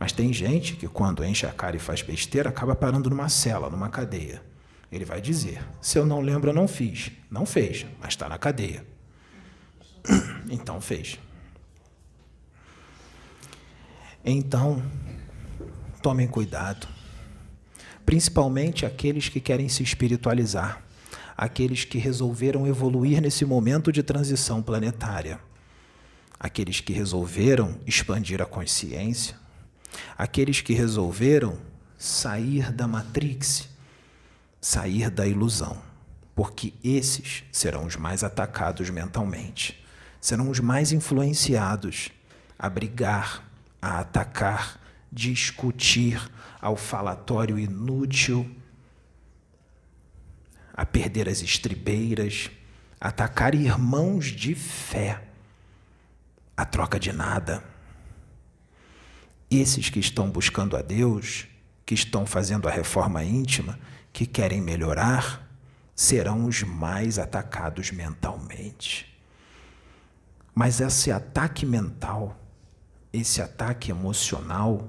Mas 0.00 0.12
tem 0.12 0.32
gente 0.32 0.76
que, 0.76 0.88
quando 0.88 1.22
enche 1.22 1.44
a 1.44 1.52
cara 1.52 1.76
e 1.76 1.78
faz 1.78 2.00
besteira, 2.00 2.48
acaba 2.48 2.74
parando 2.74 3.10
numa 3.10 3.28
cela, 3.28 3.68
numa 3.68 3.90
cadeia. 3.90 4.53
Ele 4.94 5.04
vai 5.04 5.20
dizer: 5.20 5.62
se 5.80 5.98
eu 5.98 6.06
não 6.06 6.20
lembro, 6.20 6.50
eu 6.50 6.54
não 6.54 6.68
fiz. 6.68 7.10
Não 7.30 7.44
fez, 7.44 7.84
mas 8.00 8.10
está 8.10 8.28
na 8.28 8.38
cadeia. 8.38 8.84
Então 10.50 10.78
fez. 10.78 11.18
Então, 14.22 14.82
tomem 16.02 16.28
cuidado 16.28 16.86
principalmente 18.04 18.84
aqueles 18.84 19.28
que 19.28 19.40
querem 19.40 19.68
se 19.68 19.82
espiritualizar, 19.82 20.82
aqueles 21.36 21.84
que 21.84 21.98
resolveram 21.98 22.66
evoluir 22.66 23.20
nesse 23.20 23.44
momento 23.44 23.90
de 23.90 24.02
transição 24.02 24.62
planetária, 24.62 25.40
aqueles 26.38 26.80
que 26.80 26.92
resolveram 26.92 27.78
expandir 27.86 28.42
a 28.42 28.46
consciência, 28.46 29.36
aqueles 30.16 30.60
que 30.60 30.74
resolveram 30.74 31.58
sair 31.96 32.70
da 32.72 32.86
matrix, 32.86 33.68
sair 34.64 35.10
da 35.10 35.26
ilusão, 35.26 35.76
porque 36.34 36.72
esses 36.82 37.44
serão 37.52 37.84
os 37.84 37.96
mais 37.96 38.24
atacados 38.24 38.88
mentalmente, 38.88 39.84
serão 40.18 40.48
os 40.48 40.58
mais 40.58 40.90
influenciados 40.90 42.08
a 42.58 42.70
brigar, 42.70 43.46
a 43.82 43.98
atacar, 43.98 44.80
discutir, 45.12 46.18
ao 46.62 46.78
falatório 46.78 47.58
inútil, 47.58 48.50
a 50.72 50.86
perder 50.86 51.28
as 51.28 51.42
estribeiras, 51.42 52.50
atacar 52.98 53.54
irmãos 53.54 54.28
de 54.28 54.54
fé, 54.54 55.22
a 56.56 56.64
troca 56.64 56.98
de 56.98 57.12
nada. 57.12 57.62
Esses 59.50 59.90
que 59.90 60.00
estão 60.00 60.30
buscando 60.30 60.74
a 60.74 60.80
Deus, 60.80 61.46
que 61.84 61.92
estão 61.92 62.24
fazendo 62.24 62.66
a 62.66 62.72
reforma 62.72 63.22
íntima, 63.22 63.78
que 64.14 64.26
querem 64.26 64.62
melhorar, 64.62 65.44
serão 65.92 66.46
os 66.46 66.62
mais 66.62 67.18
atacados 67.18 67.90
mentalmente. 67.90 69.12
Mas 70.54 70.80
esse 70.80 71.10
ataque 71.10 71.66
mental, 71.66 72.40
esse 73.12 73.42
ataque 73.42 73.90
emocional, 73.90 74.88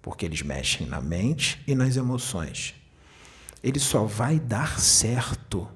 porque 0.00 0.24
eles 0.24 0.42
mexem 0.42 0.86
na 0.86 1.00
mente 1.00 1.60
e 1.66 1.74
nas 1.74 1.96
emoções. 1.96 2.76
Ele 3.64 3.80
só 3.80 4.04
vai 4.04 4.38
dar 4.38 4.78
certo 4.78 5.68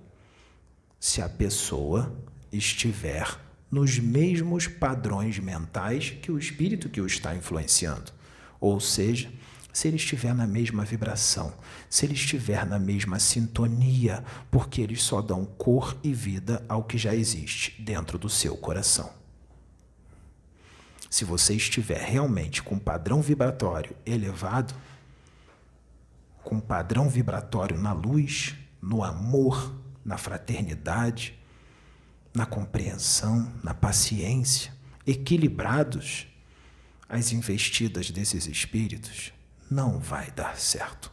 se 1.00 1.20
a 1.20 1.28
pessoa 1.28 2.16
estiver 2.52 3.36
nos 3.68 3.98
mesmos 3.98 4.68
padrões 4.68 5.40
mentais 5.40 6.10
que 6.22 6.30
o 6.30 6.38
espírito 6.38 6.88
que 6.88 7.00
o 7.00 7.06
está 7.06 7.34
influenciando. 7.34 8.12
Ou 8.60 8.78
seja, 8.78 9.28
se 9.76 9.88
ele 9.88 9.96
estiver 9.96 10.34
na 10.34 10.46
mesma 10.46 10.86
vibração, 10.86 11.52
se 11.90 12.06
ele 12.06 12.14
estiver 12.14 12.64
na 12.64 12.78
mesma 12.78 13.18
sintonia, 13.18 14.24
porque 14.50 14.80
eles 14.80 15.02
só 15.02 15.20
dão 15.20 15.44
cor 15.44 15.94
e 16.02 16.14
vida 16.14 16.64
ao 16.66 16.82
que 16.82 16.96
já 16.96 17.14
existe 17.14 17.82
dentro 17.82 18.16
do 18.16 18.26
seu 18.26 18.56
coração. 18.56 19.12
Se 21.10 21.26
você 21.26 21.52
estiver 21.52 22.00
realmente 22.00 22.62
com 22.62 22.78
padrão 22.78 23.20
vibratório 23.20 23.94
elevado, 24.06 24.72
com 26.42 26.58
padrão 26.58 27.10
vibratório 27.10 27.78
na 27.78 27.92
luz, 27.92 28.54
no 28.80 29.04
amor, 29.04 29.78
na 30.02 30.16
fraternidade, 30.16 31.38
na 32.32 32.46
compreensão, 32.46 33.52
na 33.62 33.74
paciência, 33.74 34.72
equilibrados, 35.06 36.26
as 37.06 37.30
investidas 37.30 38.10
desses 38.10 38.46
espíritos 38.46 39.35
não 39.70 39.98
vai 39.98 40.30
dar 40.30 40.56
certo. 40.58 41.12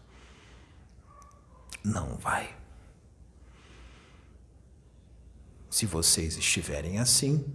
Não 1.84 2.16
vai. 2.18 2.56
Se 5.70 5.86
vocês 5.86 6.38
estiverem 6.38 7.00
assim 7.00 7.46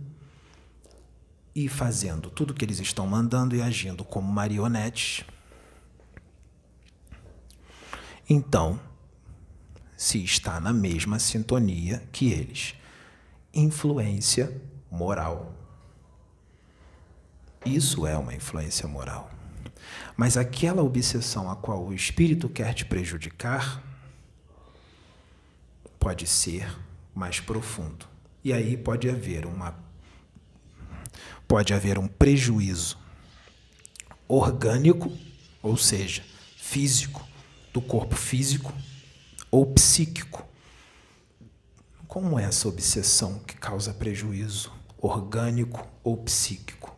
e 1.54 1.68
fazendo 1.68 2.30
tudo 2.30 2.50
o 2.50 2.54
que 2.54 2.64
eles 2.64 2.80
estão 2.80 3.06
mandando 3.06 3.54
e 3.54 3.62
agindo 3.62 4.04
como 4.04 4.30
marionetes, 4.30 5.24
então 8.28 8.78
se 9.96 10.22
está 10.22 10.60
na 10.60 10.72
mesma 10.72 11.18
sintonia 11.18 12.06
que 12.12 12.30
eles. 12.30 12.74
Influência 13.52 14.60
moral. 14.90 15.54
Isso 17.64 18.06
é 18.06 18.16
uma 18.16 18.34
influência 18.34 18.86
moral. 18.86 19.37
Mas 20.18 20.36
aquela 20.36 20.82
obsessão 20.82 21.48
a 21.48 21.54
qual 21.54 21.86
o 21.86 21.94
espírito 21.94 22.48
quer 22.48 22.74
te 22.74 22.84
prejudicar 22.84 23.80
pode 25.96 26.26
ser 26.26 26.76
mais 27.14 27.38
profundo. 27.38 28.04
E 28.42 28.52
aí 28.52 28.76
pode 28.76 29.08
haver 29.08 29.46
uma 29.46 29.78
pode 31.46 31.72
haver 31.72 32.00
um 32.00 32.08
prejuízo 32.08 32.98
orgânico, 34.26 35.16
ou 35.62 35.76
seja, 35.76 36.24
físico, 36.56 37.24
do 37.72 37.80
corpo 37.80 38.16
físico 38.16 38.74
ou 39.52 39.64
psíquico. 39.66 40.44
Como 42.08 42.40
é 42.40 42.42
essa 42.42 42.66
obsessão 42.66 43.38
que 43.46 43.54
causa 43.54 43.94
prejuízo 43.94 44.72
orgânico 45.00 45.86
ou 46.02 46.16
psíquico? 46.16 46.97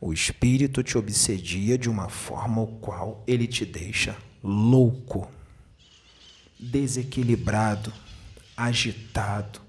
O 0.00 0.12
espírito 0.12 0.82
te 0.82 0.98
obsedia 0.98 1.78
de 1.78 1.88
uma 1.88 2.08
forma 2.08 2.60
o 2.60 2.66
qual 2.66 3.22
ele 3.26 3.46
te 3.46 3.64
deixa 3.64 4.16
louco, 4.42 5.30
desequilibrado, 6.60 7.92
agitado, 8.56 9.60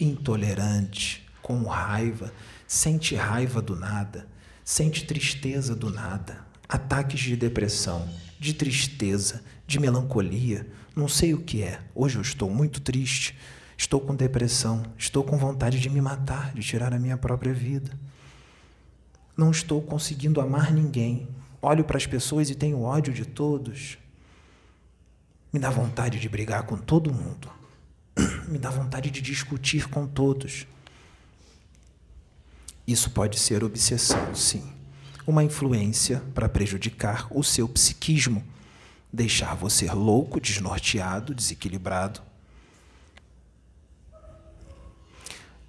intolerante, 0.00 1.26
com 1.42 1.64
raiva, 1.64 2.32
sente 2.66 3.14
raiva 3.14 3.60
do 3.60 3.76
nada, 3.76 4.26
sente 4.64 5.04
tristeza 5.04 5.74
do 5.74 5.90
nada, 5.90 6.46
ataques 6.68 7.20
de 7.20 7.36
depressão, 7.36 8.08
de 8.40 8.54
tristeza, 8.54 9.42
de 9.66 9.78
melancolia, 9.78 10.66
não 10.96 11.08
sei 11.08 11.34
o 11.34 11.42
que 11.42 11.62
é. 11.62 11.80
Hoje 11.94 12.16
eu 12.16 12.22
estou 12.22 12.48
muito 12.48 12.80
triste, 12.80 13.36
estou 13.76 14.00
com 14.00 14.14
depressão, 14.14 14.82
estou 14.96 15.22
com 15.22 15.36
vontade 15.36 15.78
de 15.78 15.90
me 15.90 16.00
matar, 16.00 16.54
de 16.54 16.62
tirar 16.62 16.94
a 16.94 16.98
minha 16.98 17.18
própria 17.18 17.52
vida. 17.52 17.90
Não 19.42 19.50
estou 19.50 19.82
conseguindo 19.82 20.40
amar 20.40 20.72
ninguém. 20.72 21.28
Olho 21.60 21.82
para 21.82 21.96
as 21.96 22.06
pessoas 22.06 22.48
e 22.48 22.54
tenho 22.54 22.80
ódio 22.80 23.12
de 23.12 23.24
todos. 23.24 23.98
Me 25.52 25.58
dá 25.58 25.68
vontade 25.68 26.20
de 26.20 26.28
brigar 26.28 26.62
com 26.62 26.76
todo 26.76 27.12
mundo. 27.12 27.50
Me 28.46 28.56
dá 28.56 28.70
vontade 28.70 29.10
de 29.10 29.20
discutir 29.20 29.88
com 29.88 30.06
todos. 30.06 30.64
Isso 32.86 33.10
pode 33.10 33.36
ser 33.36 33.64
obsessão, 33.64 34.32
sim. 34.32 34.72
Uma 35.26 35.42
influência 35.42 36.22
para 36.32 36.48
prejudicar 36.48 37.26
o 37.28 37.42
seu 37.42 37.68
psiquismo, 37.68 38.44
deixar 39.12 39.56
você 39.56 39.90
louco, 39.90 40.40
desnorteado, 40.40 41.34
desequilibrado. 41.34 42.22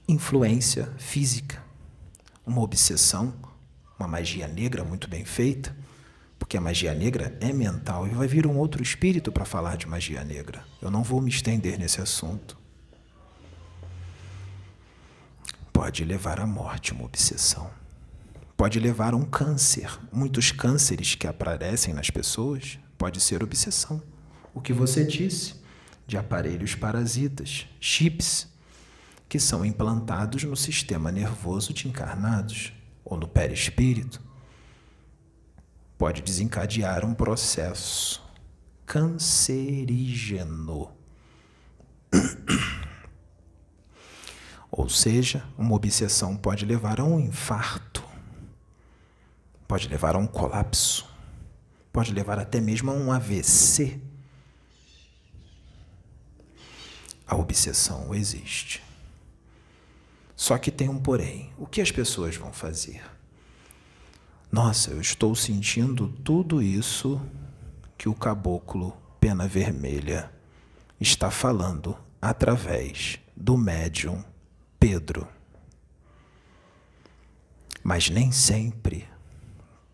Influência 0.07 0.93
física, 0.99 1.63
uma 2.45 2.61
obsessão 2.61 3.33
uma 4.03 4.07
magia 4.07 4.47
negra 4.49 4.83
muito 4.83 5.07
bem 5.07 5.23
feita, 5.23 5.73
porque 6.37 6.57
a 6.57 6.61
magia 6.61 6.93
negra 6.93 7.37
é 7.39 7.53
mental 7.53 8.05
e 8.05 8.09
vai 8.09 8.27
vir 8.27 8.45
um 8.45 8.57
outro 8.57 8.83
espírito 8.83 9.31
para 9.31 9.45
falar 9.45 9.77
de 9.77 9.87
magia 9.87 10.25
negra. 10.25 10.65
Eu 10.81 10.91
não 10.91 11.03
vou 11.03 11.21
me 11.21 11.29
estender 11.29 11.79
nesse 11.79 12.01
assunto. 12.01 12.57
Pode 15.71 16.03
levar 16.03 16.41
à 16.41 16.45
morte 16.45 16.91
uma 16.91 17.05
obsessão. 17.05 17.71
Pode 18.57 18.77
levar 18.77 19.13
a 19.13 19.17
um 19.17 19.23
câncer. 19.23 19.97
Muitos 20.11 20.51
cânceres 20.51 21.15
que 21.15 21.25
aparecem 21.25 21.93
nas 21.93 22.09
pessoas 22.09 22.77
pode 22.97 23.21
ser 23.21 23.41
obsessão. 23.41 24.01
O 24.53 24.59
que 24.59 24.73
você 24.73 25.05
disse 25.05 25.55
de 26.05 26.17
aparelhos 26.17 26.75
parasitas, 26.75 27.67
chips, 27.79 28.49
que 29.29 29.39
são 29.39 29.65
implantados 29.65 30.43
no 30.43 30.57
sistema 30.57 31.09
nervoso 31.09 31.73
de 31.73 31.87
encarnados 31.87 32.73
ou 33.03 33.17
no 33.17 33.27
perispírito, 33.27 34.21
pode 35.97 36.21
desencadear 36.21 37.05
um 37.05 37.13
processo 37.13 38.23
cancerígeno. 38.85 40.91
Ou 44.69 44.89
seja, 44.89 45.43
uma 45.57 45.75
obsessão 45.75 46.35
pode 46.35 46.65
levar 46.65 46.99
a 46.99 47.03
um 47.03 47.19
infarto, 47.19 48.03
pode 49.67 49.87
levar 49.87 50.15
a 50.15 50.17
um 50.17 50.27
colapso, 50.27 51.07
pode 51.91 52.11
levar 52.11 52.39
até 52.39 52.59
mesmo 52.59 52.91
a 52.91 52.93
um 52.93 53.11
AVC. 53.11 54.01
A 57.27 57.35
obsessão 57.35 58.13
existe. 58.13 58.83
Só 60.35 60.57
que 60.57 60.71
tem 60.71 60.89
um 60.89 60.99
porém. 60.99 61.51
O 61.57 61.65
que 61.65 61.81
as 61.81 61.91
pessoas 61.91 62.35
vão 62.35 62.51
fazer? 62.51 63.01
Nossa, 64.51 64.91
eu 64.91 65.01
estou 65.01 65.35
sentindo 65.35 66.07
tudo 66.23 66.61
isso 66.61 67.21
que 67.97 68.07
o 68.07 68.13
caboclo 68.13 68.95
Pena 69.19 69.47
Vermelha 69.47 70.31
está 70.99 71.31
falando 71.31 71.97
através 72.21 73.19
do 73.35 73.57
médium 73.57 74.23
Pedro. 74.79 75.27
Mas 77.83 78.09
nem 78.09 78.31
sempre 78.31 79.07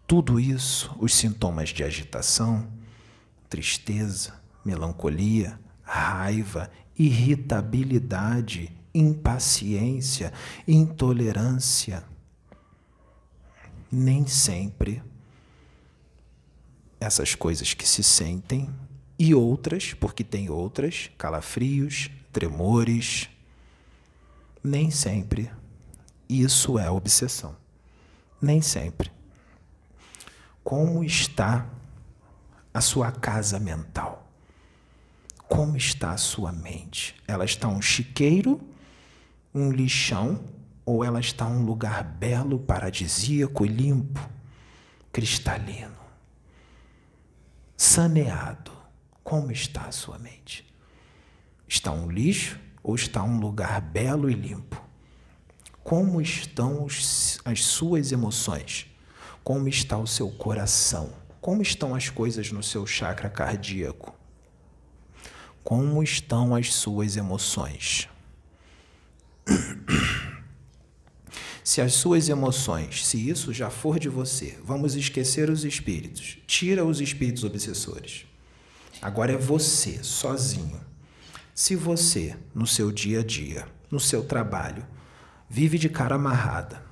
tudo 0.05 0.39
isso, 0.39 0.95
os 0.99 1.13
sintomas 1.13 1.69
de 1.69 1.83
agitação, 1.83 2.67
tristeza, 3.47 4.33
melancolia, 4.65 5.59
raiva, 5.83 6.71
irritabilidade 6.97 8.75
impaciência, 8.99 10.33
intolerância. 10.67 12.03
Nem 13.91 14.27
sempre 14.27 15.01
essas 16.99 17.33
coisas 17.33 17.73
que 17.73 17.87
se 17.87 18.03
sentem 18.03 18.69
e 19.17 19.33
outras, 19.33 19.93
porque 19.93 20.23
tem 20.23 20.49
outras, 20.49 21.09
calafrios, 21.17 22.09
tremores, 22.31 23.29
nem 24.63 24.91
sempre 24.91 25.49
isso 26.27 26.77
é 26.77 26.89
obsessão. 26.91 27.55
Nem 28.39 28.61
sempre. 28.61 29.11
Como 30.63 31.03
está 31.03 31.67
a 32.73 32.79
sua 32.79 33.11
casa 33.11 33.59
mental? 33.59 34.29
Como 35.47 35.75
está 35.75 36.11
a 36.11 36.17
sua 36.17 36.51
mente? 36.51 37.15
Ela 37.27 37.43
está 37.43 37.67
um 37.67 37.81
chiqueiro 37.81 38.61
um 39.53 39.71
lixão 39.71 40.43
ou 40.85 41.03
ela 41.03 41.19
está 41.19 41.45
um 41.45 41.63
lugar 41.63 42.03
belo, 42.03 42.59
paradisíaco, 42.59 43.65
limpo, 43.65 44.27
cristalino, 45.11 45.97
saneado? 47.77 48.71
Como 49.23 49.51
está 49.51 49.81
a 49.81 49.91
sua 49.91 50.17
mente? 50.17 50.65
Está 51.67 51.91
um 51.91 52.09
lixo 52.09 52.59
ou 52.81 52.95
está 52.95 53.23
um 53.23 53.39
lugar 53.39 53.79
belo 53.81 54.29
e 54.29 54.33
limpo? 54.33 54.81
Como 55.83 56.21
estão 56.21 56.83
os, 56.83 57.39
as 57.45 57.63
suas 57.63 58.11
emoções? 58.11 58.87
Como 59.43 59.67
está 59.67 59.97
o 59.97 60.07
seu 60.07 60.29
coração? 60.29 61.13
Como 61.41 61.61
estão 61.61 61.95
as 61.95 62.09
coisas 62.09 62.51
no 62.51 62.61
seu 62.61 62.85
chakra 62.85 63.29
cardíaco? 63.29 64.15
Como 65.63 66.01
estão 66.01 66.55
as 66.55 66.73
suas 66.73 67.15
emoções? 67.15 68.09
Se 71.63 71.81
as 71.81 71.93
suas 71.93 72.29
emoções, 72.29 73.05
se 73.05 73.29
isso 73.29 73.53
já 73.53 73.69
for 73.69 73.99
de 73.99 74.09
você, 74.09 74.57
vamos 74.63 74.95
esquecer 74.95 75.49
os 75.49 75.63
espíritos. 75.63 76.39
Tira 76.47 76.83
os 76.83 76.99
espíritos 76.99 77.43
obsessores. 77.43 78.25
Agora 79.01 79.33
é 79.33 79.37
você, 79.37 80.03
sozinho. 80.03 80.81
Se 81.53 81.75
você, 81.75 82.35
no 82.55 82.65
seu 82.65 82.91
dia 82.91 83.19
a 83.19 83.23
dia, 83.23 83.67
no 83.91 83.99
seu 83.99 84.23
trabalho, 84.23 84.85
vive 85.49 85.77
de 85.77 85.89
cara 85.89 86.15
amarrada, 86.15 86.83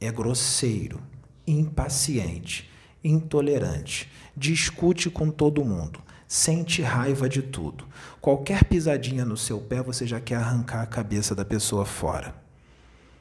é 0.00 0.10
grosseiro, 0.12 1.00
impaciente, 1.46 2.70
intolerante, 3.02 4.10
discute 4.36 5.10
com 5.10 5.30
todo 5.30 5.64
mundo, 5.64 6.02
sente 6.30 6.80
raiva 6.80 7.28
de 7.28 7.42
tudo. 7.42 7.84
Qualquer 8.20 8.62
pisadinha 8.62 9.24
no 9.24 9.36
seu 9.36 9.60
pé, 9.60 9.82
você 9.82 10.06
já 10.06 10.20
quer 10.20 10.36
arrancar 10.36 10.82
a 10.82 10.86
cabeça 10.86 11.34
da 11.34 11.44
pessoa 11.44 11.84
fora. 11.84 12.32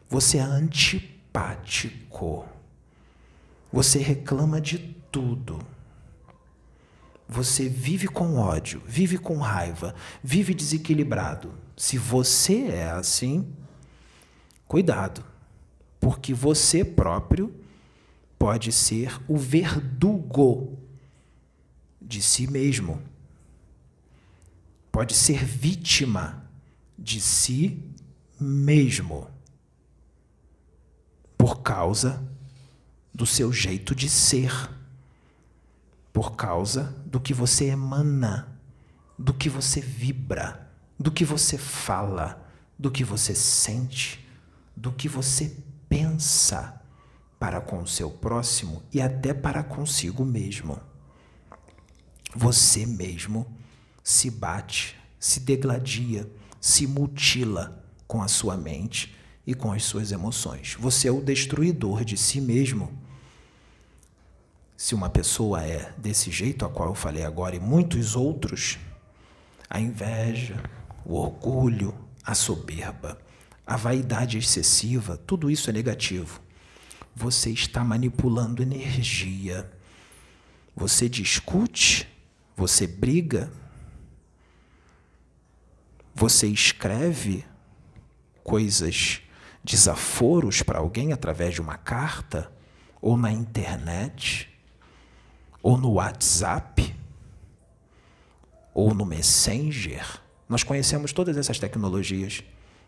Você 0.07 0.37
é 0.37 0.41
antipático. 0.41 2.45
Você 3.73 3.97
reclama 3.97 4.61
de 4.61 4.77
tudo. 5.11 5.59
Você 7.27 7.67
vive 7.67 8.07
com 8.07 8.37
ódio, 8.37 8.79
vive 8.85 9.17
com 9.17 9.39
raiva, 9.39 9.95
vive 10.23 10.53
desequilibrado. 10.53 11.55
Se 11.75 11.97
você 11.97 12.67
é 12.67 12.91
assim, 12.91 13.51
cuidado, 14.67 15.25
porque 15.99 16.31
você 16.31 16.85
próprio 16.85 17.51
pode 18.37 18.71
ser 18.71 19.19
o 19.27 19.35
verdugo 19.35 20.77
de 22.09 22.23
si 22.23 22.47
mesmo. 22.47 22.99
Pode 24.91 25.13
ser 25.13 25.45
vítima 25.45 26.43
de 26.97 27.21
si 27.21 27.85
mesmo. 28.39 29.29
Por 31.37 31.61
causa 31.61 32.27
do 33.13 33.27
seu 33.27 33.53
jeito 33.53 33.93
de 33.93 34.09
ser. 34.09 34.51
Por 36.11 36.35
causa 36.35 36.95
do 37.05 37.19
que 37.19 37.31
você 37.31 37.65
emana, 37.65 38.59
do 39.17 39.31
que 39.31 39.47
você 39.47 39.79
vibra, 39.79 40.67
do 40.99 41.11
que 41.11 41.23
você 41.23 41.59
fala, 41.59 42.43
do 42.77 42.89
que 42.89 43.03
você 43.03 43.35
sente, 43.35 44.27
do 44.75 44.91
que 44.91 45.07
você 45.07 45.55
pensa 45.87 46.81
para 47.37 47.61
com 47.61 47.83
o 47.83 47.87
seu 47.87 48.09
próximo 48.09 48.81
e 48.91 48.99
até 48.99 49.31
para 49.31 49.63
consigo 49.63 50.25
mesmo 50.25 50.88
você 52.35 52.85
mesmo 52.85 53.45
se 54.03 54.29
bate, 54.29 54.95
se 55.19 55.39
degladia, 55.39 56.29
se 56.59 56.85
mutila 56.87 57.83
com 58.07 58.21
a 58.21 58.27
sua 58.27 58.57
mente 58.57 59.15
e 59.45 59.53
com 59.53 59.71
as 59.71 59.83
suas 59.83 60.11
emoções. 60.11 60.75
Você 60.79 61.07
é 61.07 61.11
o 61.11 61.21
destruidor 61.21 62.03
de 62.03 62.17
si 62.17 62.39
mesmo. 62.39 62.91
Se 64.77 64.95
uma 64.95 65.09
pessoa 65.09 65.63
é 65.63 65.93
desse 65.97 66.31
jeito 66.31 66.65
a 66.65 66.69
qual 66.69 66.89
eu 66.89 66.95
falei 66.95 67.23
agora 67.23 67.55
e 67.55 67.59
muitos 67.59 68.15
outros, 68.15 68.77
a 69.69 69.79
inveja, 69.79 70.61
o 71.05 71.15
orgulho, 71.15 71.93
a 72.23 72.33
soberba, 72.33 73.19
a 73.65 73.75
vaidade 73.75 74.37
excessiva, 74.37 75.17
tudo 75.17 75.49
isso 75.51 75.69
é 75.69 75.73
negativo. 75.73 76.41
Você 77.15 77.49
está 77.49 77.83
manipulando 77.83 78.63
energia. 78.63 79.69
Você 80.75 81.09
discute 81.09 82.07
você 82.59 82.85
briga? 82.85 83.49
Você 86.13 86.47
escreve 86.47 87.45
coisas, 88.43 89.21
desaforos 89.63 90.61
para 90.61 90.79
alguém 90.79 91.13
através 91.13 91.53
de 91.53 91.61
uma 91.61 91.77
carta? 91.77 92.51
Ou 93.01 93.15
na 93.15 93.31
internet? 93.31 94.49
Ou 95.63 95.77
no 95.77 95.93
WhatsApp? 95.93 96.93
Ou 98.73 98.93
no 98.93 99.05
Messenger? 99.05 100.21
Nós 100.49 100.61
conhecemos 100.61 101.13
todas 101.13 101.37
essas 101.37 101.59
tecnologias. 101.59 102.43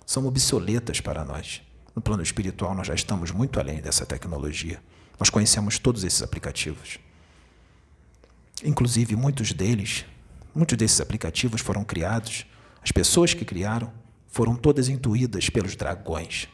São 0.06 0.26
obsoletas 0.26 1.00
para 1.00 1.24
nós. 1.24 1.62
No 1.96 2.02
plano 2.02 2.24
espiritual, 2.24 2.76
nós 2.76 2.88
já 2.88 2.94
estamos 2.94 3.32
muito 3.32 3.58
além 3.58 3.80
dessa 3.82 4.06
tecnologia. 4.06 4.84
Nós 5.18 5.30
conhecemos 5.30 5.80
todos 5.80 6.04
esses 6.04 6.22
aplicativos. 6.22 7.00
Inclusive, 8.64 9.16
muitos 9.16 9.54
deles, 9.54 10.06
muitos 10.54 10.78
desses 10.78 11.02
aplicativos 11.02 11.62
foram 11.62 11.84
criados, 11.84 12.46
as 12.82 12.92
pessoas 12.92 13.34
que 13.34 13.44
criaram 13.44 13.92
foram 14.28 14.56
todas 14.56 14.88
intuídas 14.88 15.50
pelos 15.50 15.76
dragões. 15.76 16.48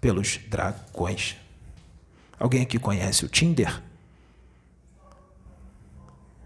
Pelos 0.00 0.38
dragões. 0.48 1.36
Alguém 2.38 2.62
aqui 2.62 2.78
conhece 2.78 3.24
o 3.24 3.28
Tinder? 3.28 3.82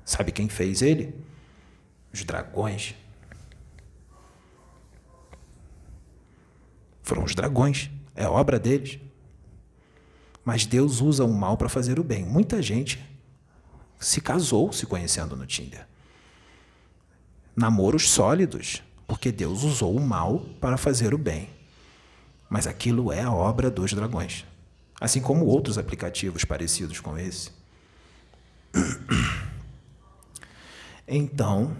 Sabe 0.04 0.32
quem 0.32 0.48
fez 0.48 0.82
ele? 0.82 1.14
Os 2.12 2.24
dragões. 2.24 2.94
Foram 7.02 7.24
os 7.24 7.34
dragões. 7.34 7.90
É 8.14 8.26
obra 8.26 8.58
deles. 8.58 8.98
Mas 10.44 10.66
Deus 10.66 11.00
usa 11.00 11.24
o 11.24 11.32
mal 11.32 11.56
para 11.56 11.68
fazer 11.68 11.98
o 11.98 12.04
bem. 12.04 12.24
Muita 12.24 12.60
gente 12.60 12.98
se 14.02 14.20
casou 14.20 14.72
se 14.72 14.84
conhecendo 14.86 15.36
no 15.36 15.46
Tinder. 15.46 15.86
Namoros 17.54 18.10
sólidos, 18.10 18.82
porque 19.06 19.30
Deus 19.30 19.62
usou 19.62 19.96
o 19.96 20.00
mal 20.00 20.40
para 20.60 20.76
fazer 20.76 21.14
o 21.14 21.18
bem. 21.18 21.48
Mas 22.48 22.66
aquilo 22.66 23.12
é 23.12 23.22
a 23.22 23.32
obra 23.32 23.70
dos 23.70 23.92
dragões. 23.92 24.44
Assim 25.00 25.20
como 25.20 25.46
outros 25.46 25.78
aplicativos 25.78 26.44
parecidos 26.44 27.00
com 27.00 27.16
esse. 27.18 27.50
Então, 31.14 31.76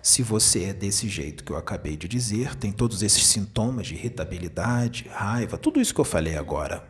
se 0.00 0.22
você 0.22 0.64
é 0.64 0.72
desse 0.72 1.08
jeito 1.08 1.42
que 1.42 1.50
eu 1.50 1.56
acabei 1.56 1.96
de 1.96 2.06
dizer, 2.06 2.54
tem 2.54 2.70
todos 2.70 3.02
esses 3.02 3.26
sintomas 3.26 3.88
de 3.88 3.94
irritabilidade, 3.94 5.08
raiva, 5.08 5.58
tudo 5.58 5.80
isso 5.80 5.92
que 5.92 6.00
eu 6.00 6.04
falei 6.04 6.36
agora, 6.36 6.86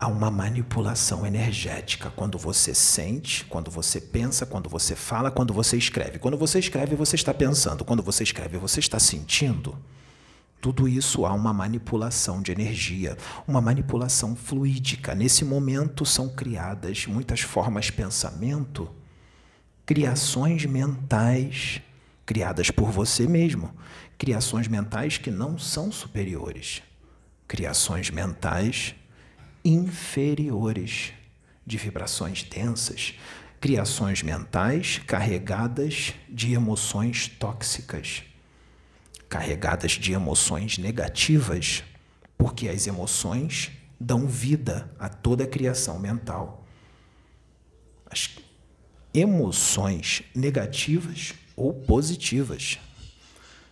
Há 0.00 0.06
uma 0.06 0.30
manipulação 0.30 1.26
energética 1.26 2.10
quando 2.14 2.38
você 2.38 2.72
sente, 2.72 3.44
quando 3.46 3.68
você 3.70 4.00
pensa, 4.00 4.46
quando 4.46 4.68
você 4.68 4.94
fala, 4.94 5.30
quando 5.30 5.52
você 5.52 5.76
escreve. 5.76 6.20
Quando 6.20 6.38
você 6.38 6.60
escreve, 6.60 6.94
você 6.94 7.16
está 7.16 7.34
pensando. 7.34 7.84
Quando 7.84 8.02
você 8.02 8.22
escreve, 8.22 8.58
você 8.58 8.78
está 8.78 9.00
sentindo. 9.00 9.76
Tudo 10.60 10.88
isso 10.88 11.26
há 11.26 11.32
uma 11.32 11.52
manipulação 11.52 12.40
de 12.42 12.52
energia, 12.52 13.16
uma 13.46 13.60
manipulação 13.60 14.36
fluídica. 14.36 15.14
Nesse 15.14 15.44
momento 15.44 16.06
são 16.06 16.28
criadas 16.28 17.06
muitas 17.06 17.40
formas 17.40 17.86
de 17.86 17.92
pensamento, 17.92 18.88
criações 19.84 20.64
mentais 20.64 21.80
criadas 22.28 22.70
por 22.70 22.90
você 22.90 23.26
mesmo, 23.26 23.74
criações 24.18 24.68
mentais 24.68 25.16
que 25.16 25.30
não 25.30 25.56
são 25.56 25.90
superiores, 25.90 26.82
criações 27.46 28.10
mentais 28.10 28.94
inferiores, 29.64 31.12
de 31.66 31.76
vibrações 31.76 32.42
densas, 32.42 33.14
criações 33.60 34.22
mentais 34.22 35.00
carregadas 35.06 36.14
de 36.28 36.52
emoções 36.52 37.28
tóxicas, 37.28 38.22
carregadas 39.28 39.92
de 39.92 40.12
emoções 40.12 40.78
negativas, 40.78 41.82
porque 42.36 42.68
as 42.68 42.86
emoções 42.86 43.70
dão 44.00 44.26
vida 44.26 44.90
a 44.98 45.08
toda 45.08 45.44
a 45.44 45.46
criação 45.46 45.98
mental. 45.98 46.64
As 48.10 48.30
emoções 49.12 50.22
negativas 50.34 51.34
ou 51.56 51.74
positivas 51.74 52.78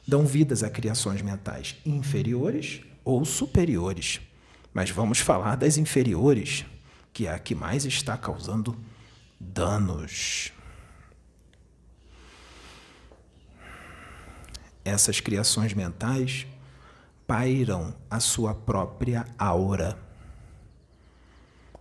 dão 0.06 0.26
vidas 0.26 0.62
a 0.62 0.70
criações 0.70 1.22
mentais 1.22 1.76
inferiores 1.84 2.80
ou 3.04 3.24
superiores. 3.24 4.20
Mas 4.76 4.90
vamos 4.90 5.20
falar 5.20 5.56
das 5.56 5.78
inferiores, 5.78 6.66
que 7.10 7.26
é 7.26 7.32
a 7.32 7.38
que 7.38 7.54
mais 7.54 7.86
está 7.86 8.14
causando 8.14 8.76
danos. 9.40 10.52
Essas 14.84 15.18
criações 15.18 15.72
mentais 15.72 16.46
pairam 17.26 17.94
a 18.10 18.20
sua 18.20 18.54
própria 18.54 19.26
aura. 19.38 19.98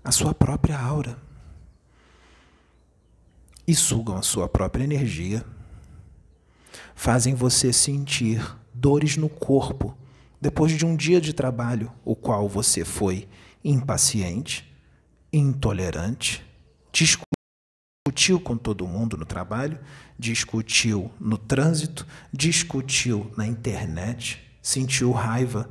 A 0.02 0.14
sua 0.14 0.34
própria 0.34 0.80
aura. 0.80 1.18
E 3.68 3.76
sugam 3.76 4.16
a 4.16 4.22
sua 4.22 4.48
própria 4.48 4.86
energia. 4.86 5.46
Fazem 6.96 7.36
você 7.36 7.74
sentir 7.74 8.56
dores 8.74 9.18
no 9.18 9.28
corpo 9.28 9.98
depois 10.46 10.72
de 10.74 10.86
um 10.86 10.96
dia 10.96 11.20
de 11.20 11.34
trabalho, 11.34 11.92
o 12.04 12.16
qual 12.16 12.48
você 12.48 12.86
foi 12.86 13.28
impaciente, 13.64 14.72
intolerante, 15.34 16.46
discutiu 16.94 18.40
com 18.40 18.56
todo 18.56 18.86
mundo 18.86 19.18
no 19.18 19.26
trabalho, 19.26 19.80
discutiu 20.20 21.12
no 21.20 21.36
trânsito, 21.36 22.06
discutiu 22.32 23.34
na 23.36 23.48
internet, 23.48 24.40
sentiu 24.62 25.12
raiva, 25.12 25.68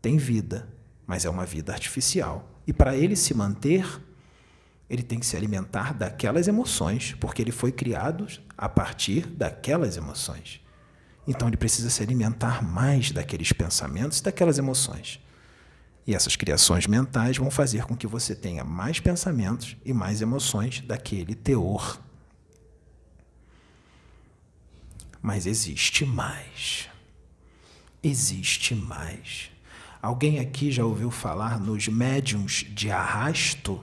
Tem 0.00 0.16
vida, 0.16 0.68
mas 1.06 1.24
é 1.24 1.30
uma 1.30 1.44
vida 1.44 1.72
artificial. 1.72 2.48
E 2.66 2.72
para 2.72 2.96
ele 2.96 3.16
se 3.16 3.34
manter, 3.34 3.86
ele 4.88 5.02
tem 5.02 5.18
que 5.18 5.26
se 5.26 5.36
alimentar 5.36 5.94
daquelas 5.94 6.48
emoções, 6.48 7.14
porque 7.18 7.40
ele 7.40 7.52
foi 7.52 7.72
criado 7.72 8.26
a 8.56 8.68
partir 8.68 9.26
daquelas 9.26 9.96
emoções. 9.96 10.60
Então 11.26 11.48
ele 11.48 11.56
precisa 11.56 11.88
se 11.88 12.02
alimentar 12.02 12.62
mais 12.62 13.10
daqueles 13.10 13.52
pensamentos 13.52 14.18
e 14.18 14.22
daquelas 14.22 14.58
emoções. 14.58 15.20
E 16.06 16.14
essas 16.14 16.34
criações 16.34 16.86
mentais 16.86 17.36
vão 17.36 17.50
fazer 17.50 17.84
com 17.84 17.96
que 17.96 18.06
você 18.06 18.34
tenha 18.34 18.64
mais 18.64 18.98
pensamentos 18.98 19.76
e 19.84 19.92
mais 19.92 20.20
emoções 20.20 20.80
daquele 20.80 21.34
teor. 21.34 22.00
Mas 25.20 25.46
existe 25.46 26.04
mais. 26.04 26.88
Existe 28.02 28.74
mais. 28.74 29.51
Alguém 30.02 30.40
aqui 30.40 30.70
já 30.70 30.84
ouviu 30.84 31.10
falar 31.10 31.58
nos 31.58 31.88
médiums 31.88 32.66
de 32.68 32.90
arrasto? 32.90 33.82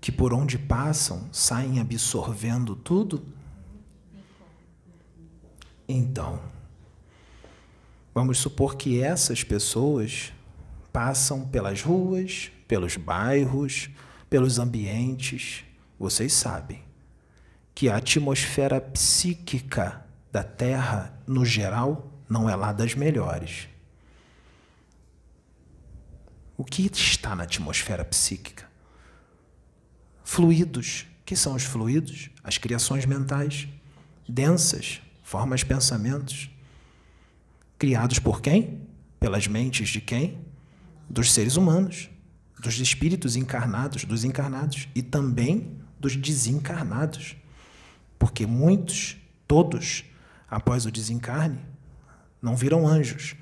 Que 0.00 0.10
por 0.10 0.32
onde 0.32 0.58
passam 0.58 1.28
saem 1.30 1.78
absorvendo 1.78 2.74
tudo? 2.74 3.22
Então, 5.86 6.40
Vamos 8.14 8.38
supor 8.38 8.76
que 8.76 9.02
essas 9.02 9.42
pessoas 9.42 10.32
passam 10.92 11.48
pelas 11.48 11.82
ruas, 11.82 12.52
pelos 12.68 12.96
bairros, 12.96 13.90
pelos 14.30 14.60
ambientes. 14.60 15.64
Vocês 15.98 16.32
sabem 16.32 16.80
que 17.74 17.88
a 17.88 17.96
atmosfera 17.96 18.80
psíquica 18.80 20.06
da 20.30 20.44
Terra, 20.44 21.20
no 21.26 21.44
geral, 21.44 22.08
não 22.28 22.48
é 22.48 22.54
lá 22.54 22.72
das 22.72 22.94
melhores. 22.94 23.68
O 26.56 26.64
que 26.64 26.86
está 26.86 27.34
na 27.34 27.44
atmosfera 27.44 28.04
psíquica? 28.04 28.68
Fluidos. 30.22 31.06
que 31.24 31.36
são 31.36 31.54
os 31.54 31.64
fluidos? 31.64 32.30
As 32.42 32.58
criações 32.58 33.06
mentais 33.06 33.68
densas, 34.28 35.00
formas 35.22 35.64
pensamentos 35.64 36.50
Criados 37.78 38.18
por 38.18 38.40
quem? 38.40 38.80
Pelas 39.18 39.46
mentes 39.46 39.88
de 39.88 40.00
quem? 40.00 40.38
Dos 41.10 41.32
seres 41.32 41.56
humanos, 41.56 42.08
dos 42.58 42.78
espíritos 42.78 43.36
encarnados, 43.36 44.04
dos 44.04 44.24
encarnados 44.24 44.88
e 44.94 45.02
também 45.02 45.76
dos 45.98 46.16
desencarnados. 46.16 47.36
Porque 48.18 48.46
muitos, 48.46 49.16
todos, 49.46 50.04
após 50.48 50.86
o 50.86 50.90
desencarne, 50.90 51.58
não 52.40 52.56
viram 52.56 52.86
anjos, 52.86 53.34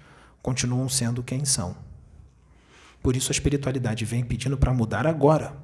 continuam 0.42 0.88
sendo 0.88 1.22
quem 1.22 1.44
são. 1.44 1.76
Por 3.02 3.16
isso 3.16 3.30
a 3.30 3.34
espiritualidade 3.34 4.04
vem 4.04 4.22
pedindo 4.22 4.56
para 4.56 4.72
mudar 4.72 5.06
agora, 5.06 5.56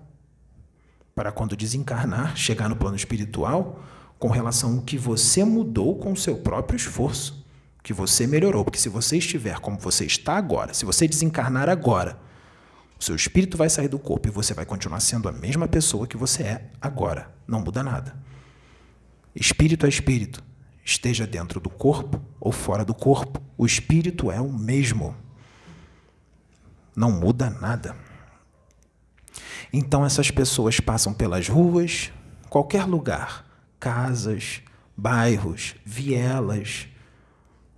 para 1.15 1.31
quando 1.31 1.57
desencarnar, 1.57 2.37
chegar 2.37 2.69
no 2.69 2.77
plano 2.77 2.97
espiritual 2.97 3.83
com 4.19 4.29
relação 4.29 4.77
ao 4.77 4.83
que 4.83 4.99
você 4.99 5.45
mudou 5.45 5.97
com 5.97 6.13
o 6.13 6.17
seu 6.17 6.39
próprio 6.39 6.77
esforço 6.77 7.47
que 7.83 7.93
você 7.93 8.27
melhorou, 8.27 8.65
porque 8.65 8.79
se 8.79 8.89
você 8.89 9.17
estiver 9.17 9.59
como 9.61 9.79
você 9.79 10.05
está 10.05 10.37
agora, 10.37 10.75
se 10.75 10.85
você 10.85 11.07
desencarnar 11.07 11.69
agora, 11.69 12.19
o 13.01 13.05
seu 13.05 13.15
espírito 13.15 13.57
vai 13.57 13.71
sair 13.71 13.89
do 13.89 13.99
corpo 13.99 14.29
e 14.29 14.31
você 14.31 14.53
vai 14.53 14.67
continuar 14.67 15.01
sendo 15.01 15.29
a 15.29 15.33
mesma 15.33 15.69
pessoa 15.69 16.07
que 16.07 16.17
você 16.17 16.43
é 16.43 16.71
agora. 16.81 17.33
Não 17.47 17.61
muda 17.61 17.83
nada. 17.83 18.17
Espírito 19.35 19.87
é 19.87 19.89
espírito, 19.89 20.43
esteja 20.85 21.27
dentro 21.27 21.61
do 21.61 21.71
corpo 21.71 22.21
ou 22.41 22.51
fora 22.51 22.85
do 22.85 22.93
corpo, 22.93 23.41
o 23.57 23.65
espírito 23.65 24.33
é 24.33 24.41
o 24.41 24.53
mesmo. 24.53 25.15
Não 26.99 27.13
muda 27.13 27.49
nada. 27.49 27.95
Então 29.73 30.05
essas 30.05 30.33
pessoas 30.33 30.81
passam 30.81 31.15
pelas 31.15 31.47
ruas, 31.47 32.11
qualquer 32.51 32.87
lugar, 32.87 33.47
casas, 33.79 34.63
bairros, 34.97 35.77
vielas, 35.85 36.89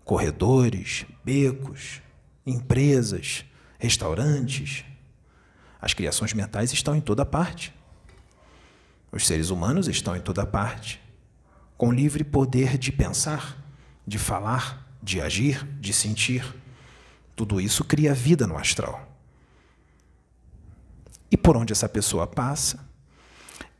corredores, 0.06 1.04
becos, 1.22 2.00
empresas, 2.46 3.44
restaurantes. 3.78 4.86
As 5.82 5.92
criações 5.92 6.32
mentais 6.32 6.72
estão 6.72 6.96
em 6.96 7.00
toda 7.02 7.26
parte. 7.26 7.74
Os 9.12 9.26
seres 9.26 9.50
humanos 9.50 9.86
estão 9.86 10.16
em 10.16 10.20
toda 10.22 10.46
parte, 10.46 10.98
com 11.76 11.92
livre 11.92 12.24
poder 12.24 12.78
de 12.78 12.90
pensar, 12.90 13.62
de 14.06 14.16
falar, 14.16 14.90
de 15.02 15.20
agir, 15.20 15.62
de 15.78 15.92
sentir. 15.92 16.42
Tudo 17.36 17.60
isso 17.60 17.84
cria 17.84 18.14
vida 18.14 18.46
no 18.46 18.56
astral. 18.56 19.09
E 21.30 21.36
por 21.36 21.56
onde 21.56 21.72
essa 21.72 21.88
pessoa 21.88 22.26
passa, 22.26 22.88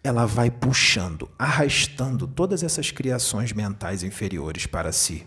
ela 0.03 0.25
vai 0.27 0.51
puxando, 0.51 1.29
arrastando 1.39 2.27
todas 2.27 2.63
essas 2.63 2.91
criações 2.91 3.53
mentais 3.53 4.03
inferiores 4.03 4.67
para 4.67 4.93
si. 4.93 5.27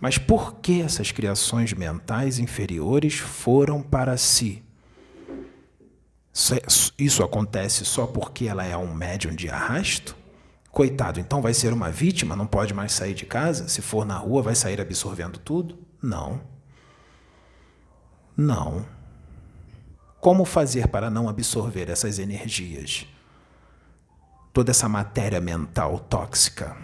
Mas 0.00 0.18
por 0.18 0.56
que 0.56 0.82
essas 0.82 1.10
criações 1.10 1.72
mentais 1.72 2.38
inferiores 2.38 3.14
foram 3.14 3.82
para 3.82 4.16
si? 4.16 4.62
Isso 6.98 7.22
acontece 7.22 7.84
só 7.84 8.06
porque 8.06 8.46
ela 8.46 8.64
é 8.64 8.76
um 8.76 8.92
médium 8.92 9.34
de 9.34 9.48
arrasto? 9.48 10.16
Coitado, 10.70 11.20
então 11.20 11.40
vai 11.40 11.54
ser 11.54 11.72
uma 11.72 11.90
vítima, 11.90 12.34
não 12.34 12.46
pode 12.46 12.74
mais 12.74 12.92
sair 12.92 13.14
de 13.14 13.24
casa? 13.24 13.68
Se 13.68 13.80
for 13.80 14.04
na 14.04 14.16
rua, 14.16 14.42
vai 14.42 14.56
sair 14.56 14.80
absorvendo 14.80 15.38
tudo? 15.38 15.78
Não. 16.02 16.40
Não. 18.36 18.84
Como 20.24 20.46
fazer 20.46 20.88
para 20.88 21.10
não 21.10 21.28
absorver 21.28 21.90
essas 21.90 22.18
energias? 22.18 23.06
Toda 24.54 24.70
essa 24.70 24.88
matéria 24.88 25.38
mental 25.38 25.98
tóxica? 25.98 26.74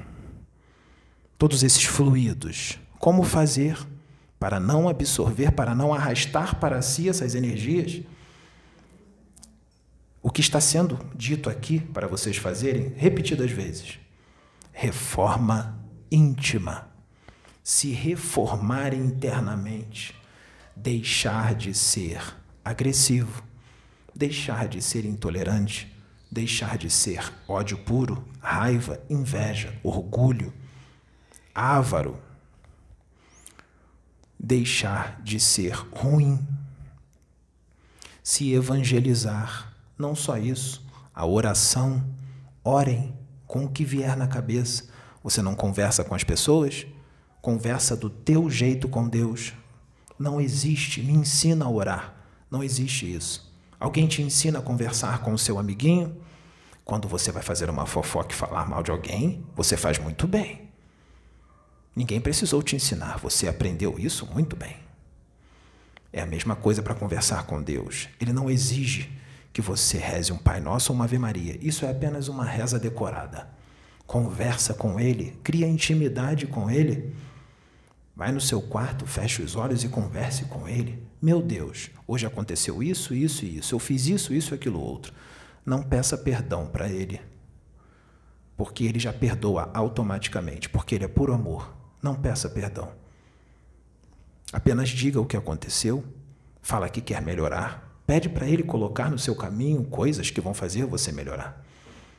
Todos 1.38 1.62
esses 1.62 1.84
fluidos? 1.84 2.78
Como 2.98 3.22
fazer 3.22 3.78
para 4.38 4.60
não 4.60 4.90
absorver, 4.90 5.52
para 5.52 5.74
não 5.74 5.94
arrastar 5.94 6.56
para 6.56 6.82
si 6.82 7.08
essas 7.08 7.34
energias? 7.34 8.02
O 10.22 10.30
que 10.30 10.42
está 10.42 10.60
sendo 10.60 10.98
dito 11.14 11.48
aqui 11.48 11.80
para 11.80 12.06
vocês 12.06 12.36
fazerem 12.36 12.92
repetidas 12.94 13.50
vezes: 13.50 13.98
reforma 14.70 15.80
íntima. 16.10 16.90
Se 17.64 17.90
reformar 17.90 18.92
internamente, 18.92 20.14
deixar 20.76 21.54
de 21.54 21.72
ser 21.72 22.38
agressivo, 22.64 23.42
deixar 24.14 24.68
de 24.68 24.82
ser 24.82 25.04
intolerante, 25.04 25.94
deixar 26.30 26.78
de 26.78 26.88
ser 26.90 27.32
ódio 27.48 27.78
puro, 27.78 28.24
raiva, 28.40 29.00
inveja, 29.10 29.78
orgulho, 29.82 30.52
avaro, 31.54 32.18
deixar 34.38 35.20
de 35.22 35.38
ser 35.40 35.72
ruim. 35.72 36.46
se 38.22 38.52
evangelizar. 38.52 39.74
Não 39.98 40.14
só 40.14 40.38
isso, 40.38 40.84
a 41.14 41.26
oração. 41.26 42.04
Orem 42.62 43.12
com 43.46 43.64
o 43.64 43.68
que 43.68 43.84
vier 43.84 44.16
na 44.16 44.28
cabeça. 44.28 44.84
Você 45.22 45.42
não 45.42 45.54
conversa 45.54 46.04
com 46.04 46.14
as 46.14 46.22
pessoas? 46.22 46.86
Conversa 47.42 47.96
do 47.96 48.08
teu 48.08 48.48
jeito 48.48 48.88
com 48.88 49.08
Deus. 49.08 49.52
Não 50.18 50.40
existe, 50.40 51.02
me 51.02 51.12
ensina 51.12 51.64
a 51.64 51.70
orar. 51.70 52.19
Não 52.50 52.62
existe 52.62 53.10
isso. 53.10 53.50
Alguém 53.78 54.06
te 54.06 54.22
ensina 54.22 54.58
a 54.58 54.62
conversar 54.62 55.20
com 55.20 55.32
o 55.32 55.38
seu 55.38 55.58
amiguinho? 55.58 56.16
Quando 56.84 57.06
você 57.06 57.30
vai 57.30 57.42
fazer 57.42 57.70
uma 57.70 57.86
fofoca 57.86 58.32
e 58.32 58.36
falar 58.36 58.68
mal 58.68 58.82
de 58.82 58.90
alguém, 58.90 59.44
você 59.54 59.76
faz 59.76 59.98
muito 59.98 60.26
bem. 60.26 60.68
Ninguém 61.94 62.20
precisou 62.20 62.62
te 62.62 62.76
ensinar, 62.76 63.18
você 63.18 63.48
aprendeu 63.48 63.98
isso 63.98 64.26
muito 64.26 64.56
bem. 64.56 64.76
É 66.12 66.20
a 66.20 66.26
mesma 66.26 66.56
coisa 66.56 66.82
para 66.82 66.94
conversar 66.94 67.44
com 67.46 67.62
Deus. 67.62 68.08
Ele 68.20 68.32
não 68.32 68.50
exige 68.50 69.10
que 69.52 69.62
você 69.62 69.98
reze 69.98 70.32
um 70.32 70.38
Pai 70.38 70.60
Nosso 70.60 70.92
ou 70.92 70.96
uma 70.96 71.04
Ave 71.04 71.18
Maria. 71.18 71.56
Isso 71.60 71.84
é 71.84 71.90
apenas 71.90 72.28
uma 72.28 72.44
reza 72.44 72.78
decorada. 72.78 73.48
Conversa 74.06 74.74
com 74.74 74.98
Ele, 74.98 75.38
cria 75.44 75.68
intimidade 75.68 76.46
com 76.46 76.68
Ele. 76.68 77.14
Vai 78.20 78.32
no 78.32 78.40
seu 78.42 78.60
quarto, 78.60 79.06
feche 79.06 79.40
os 79.40 79.56
olhos 79.56 79.82
e 79.82 79.88
converse 79.88 80.44
com 80.44 80.68
Ele. 80.68 81.02
Meu 81.22 81.40
Deus, 81.40 81.88
hoje 82.06 82.26
aconteceu 82.26 82.82
isso, 82.82 83.14
isso 83.14 83.46
e 83.46 83.56
isso. 83.56 83.74
Eu 83.74 83.78
fiz 83.78 84.08
isso, 84.08 84.34
isso 84.34 84.52
e 84.52 84.56
aquilo 84.56 84.78
outro. 84.78 85.14
Não 85.64 85.82
peça 85.82 86.18
perdão 86.18 86.66
para 86.66 86.86
Ele, 86.86 87.18
porque 88.58 88.84
Ele 88.84 88.98
já 88.98 89.10
perdoa 89.10 89.70
automaticamente, 89.72 90.68
porque 90.68 90.96
Ele 90.96 91.06
é 91.06 91.08
puro 91.08 91.32
amor. 91.32 91.74
Não 92.02 92.14
peça 92.14 92.46
perdão. 92.50 92.92
Apenas 94.52 94.90
diga 94.90 95.18
o 95.18 95.24
que 95.24 95.38
aconteceu, 95.38 96.04
fala 96.60 96.90
que 96.90 97.00
quer 97.00 97.22
melhorar, 97.22 97.88
Pede 98.06 98.28
para 98.28 98.46
ele 98.46 98.64
colocar 98.64 99.08
no 99.08 99.18
seu 99.18 99.34
caminho 99.34 99.84
coisas 99.84 100.30
que 100.30 100.40
vão 100.42 100.52
fazer 100.52 100.84
você 100.84 101.10
melhorar. 101.10 101.64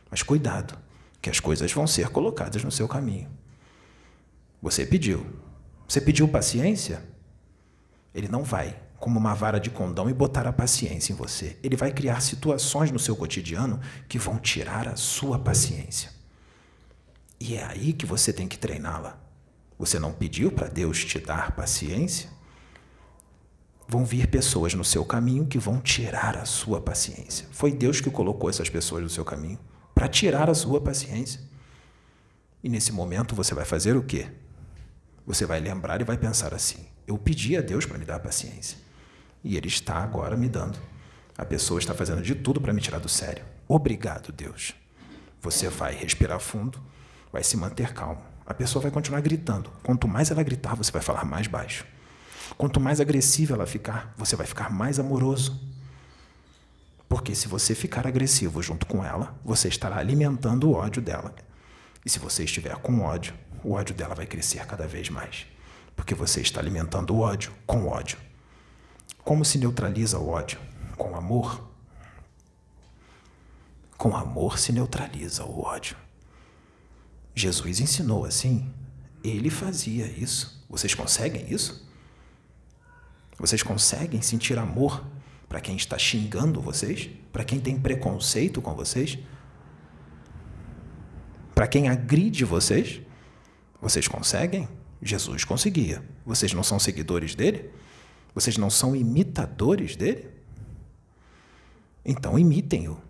Mas 0.09 0.23
cuidado, 0.23 0.75
que 1.21 1.29
as 1.29 1.39
coisas 1.39 1.71
vão 1.71 1.85
ser 1.85 2.07
colocadas 2.07 2.63
no 2.63 2.71
seu 2.71 2.87
caminho. 2.87 3.29
Você 4.63 4.83
pediu. 4.83 5.50
Você 5.91 5.99
pediu 5.99 6.25
paciência? 6.25 7.03
Ele 8.15 8.29
não 8.29 8.45
vai, 8.45 8.81
como 8.97 9.19
uma 9.19 9.33
vara 9.33 9.59
de 9.59 9.69
condão, 9.69 10.09
e 10.09 10.13
botar 10.13 10.47
a 10.47 10.53
paciência 10.53 11.11
em 11.11 11.15
você. 11.17 11.59
Ele 11.61 11.75
vai 11.75 11.91
criar 11.91 12.21
situações 12.21 12.91
no 12.91 12.97
seu 12.97 13.13
cotidiano 13.13 13.77
que 14.07 14.17
vão 14.17 14.39
tirar 14.39 14.87
a 14.87 14.95
sua 14.95 15.37
paciência. 15.37 16.09
E 17.37 17.55
é 17.55 17.65
aí 17.65 17.91
que 17.91 18.05
você 18.05 18.31
tem 18.31 18.47
que 18.47 18.57
treiná-la. 18.57 19.19
Você 19.77 19.99
não 19.99 20.13
pediu 20.13 20.49
para 20.49 20.69
Deus 20.69 21.03
te 21.03 21.19
dar 21.19 21.51
paciência? 21.57 22.29
vão 23.85 24.05
vir 24.05 24.27
pessoas 24.27 24.73
no 24.73 24.85
seu 24.85 25.03
caminho 25.03 25.45
que 25.45 25.59
vão 25.59 25.81
tirar 25.81 26.37
a 26.37 26.45
sua 26.45 26.79
paciência. 26.79 27.49
Foi 27.51 27.69
Deus 27.73 27.99
que 27.99 28.09
colocou 28.09 28.49
essas 28.49 28.69
pessoas 28.69 29.03
no 29.03 29.09
seu 29.09 29.25
caminho 29.25 29.59
para 29.93 30.07
tirar 30.07 30.49
a 30.49 30.53
sua 30.55 30.79
paciência. 30.79 31.41
E 32.63 32.69
nesse 32.69 32.93
momento 32.93 33.35
você 33.35 33.53
vai 33.53 33.65
fazer 33.65 33.97
o 33.97 34.01
quê? 34.01 34.31
Você 35.25 35.45
vai 35.45 35.59
lembrar 35.59 36.01
e 36.01 36.03
vai 36.03 36.17
pensar 36.17 36.53
assim: 36.53 36.85
eu 37.07 37.17
pedi 37.17 37.57
a 37.57 37.61
Deus 37.61 37.85
para 37.85 37.97
me 37.97 38.05
dar 38.05 38.19
paciência. 38.19 38.77
E 39.43 39.57
Ele 39.57 39.67
está 39.67 39.95
agora 39.95 40.37
me 40.37 40.47
dando. 40.47 40.79
A 41.37 41.45
pessoa 41.45 41.79
está 41.79 41.93
fazendo 41.93 42.21
de 42.21 42.35
tudo 42.35 42.61
para 42.61 42.73
me 42.73 42.81
tirar 42.81 42.99
do 42.99 43.09
sério. 43.09 43.43
Obrigado, 43.67 44.31
Deus. 44.31 44.73
Você 45.41 45.69
vai 45.69 45.95
respirar 45.95 46.39
fundo, 46.39 46.79
vai 47.31 47.43
se 47.43 47.57
manter 47.57 47.93
calmo. 47.93 48.21
A 48.45 48.53
pessoa 48.53 48.81
vai 48.81 48.91
continuar 48.91 49.21
gritando. 49.21 49.71
Quanto 49.81 50.07
mais 50.07 50.29
ela 50.29 50.43
gritar, 50.43 50.75
você 50.75 50.91
vai 50.91 51.01
falar 51.01 51.25
mais 51.25 51.47
baixo. 51.47 51.85
Quanto 52.57 52.79
mais 52.79 52.99
agressiva 52.99 53.55
ela 53.55 53.65
ficar, 53.65 54.13
você 54.17 54.35
vai 54.35 54.45
ficar 54.45 54.69
mais 54.69 54.99
amoroso. 54.99 55.59
Porque 57.07 57.33
se 57.33 57.47
você 57.47 57.73
ficar 57.73 58.05
agressivo 58.05 58.61
junto 58.61 58.85
com 58.85 59.03
ela, 59.03 59.35
você 59.43 59.67
estará 59.67 59.97
alimentando 59.97 60.69
o 60.69 60.73
ódio 60.73 61.01
dela. 61.01 61.33
E 62.05 62.09
se 62.09 62.19
você 62.19 62.43
estiver 62.43 62.75
com 62.77 63.01
ódio, 63.01 63.33
o 63.63 63.73
ódio 63.73 63.95
dela 63.95 64.15
vai 64.15 64.25
crescer 64.25 64.65
cada 64.65 64.87
vez 64.87 65.09
mais. 65.09 65.45
Porque 65.95 66.15
você 66.15 66.41
está 66.41 66.59
alimentando 66.59 67.13
o 67.13 67.19
ódio 67.19 67.53
com 67.65 67.87
ódio. 67.87 68.17
Como 69.23 69.45
se 69.45 69.57
neutraliza 69.57 70.17
o 70.17 70.29
ódio? 70.29 70.59
Com 70.97 71.15
amor. 71.15 71.69
Com 73.97 74.15
amor 74.15 74.57
se 74.57 74.71
neutraliza 74.71 75.45
o 75.45 75.61
ódio. 75.61 75.95
Jesus 77.35 77.79
ensinou 77.79 78.25
assim. 78.25 78.73
Ele 79.23 79.49
fazia 79.49 80.05
isso. 80.07 80.65
Vocês 80.69 80.95
conseguem 80.95 81.51
isso? 81.53 81.87
Vocês 83.37 83.61
conseguem 83.61 84.21
sentir 84.21 84.57
amor 84.57 85.03
para 85.47 85.61
quem 85.61 85.75
está 85.75 85.97
xingando 85.97 86.61
vocês? 86.61 87.09
Para 87.31 87.43
quem 87.43 87.59
tem 87.59 87.79
preconceito 87.79 88.61
com 88.61 88.73
vocês? 88.73 89.19
Para 91.53 91.67
quem 91.67 91.89
agride 91.89 92.43
vocês? 92.45 93.01
Vocês 93.81 94.07
conseguem? 94.07 94.69
Jesus 95.01 95.43
conseguia. 95.43 96.03
Vocês 96.25 96.53
não 96.53 96.63
são 96.63 96.77
seguidores 96.77 97.33
dele? 97.33 97.71
Vocês 98.33 98.55
não 98.57 98.69
são 98.69 98.95
imitadores 98.95 99.95
dele? 99.95 100.29
Então 102.05 102.37
imitem-o. 102.37 103.01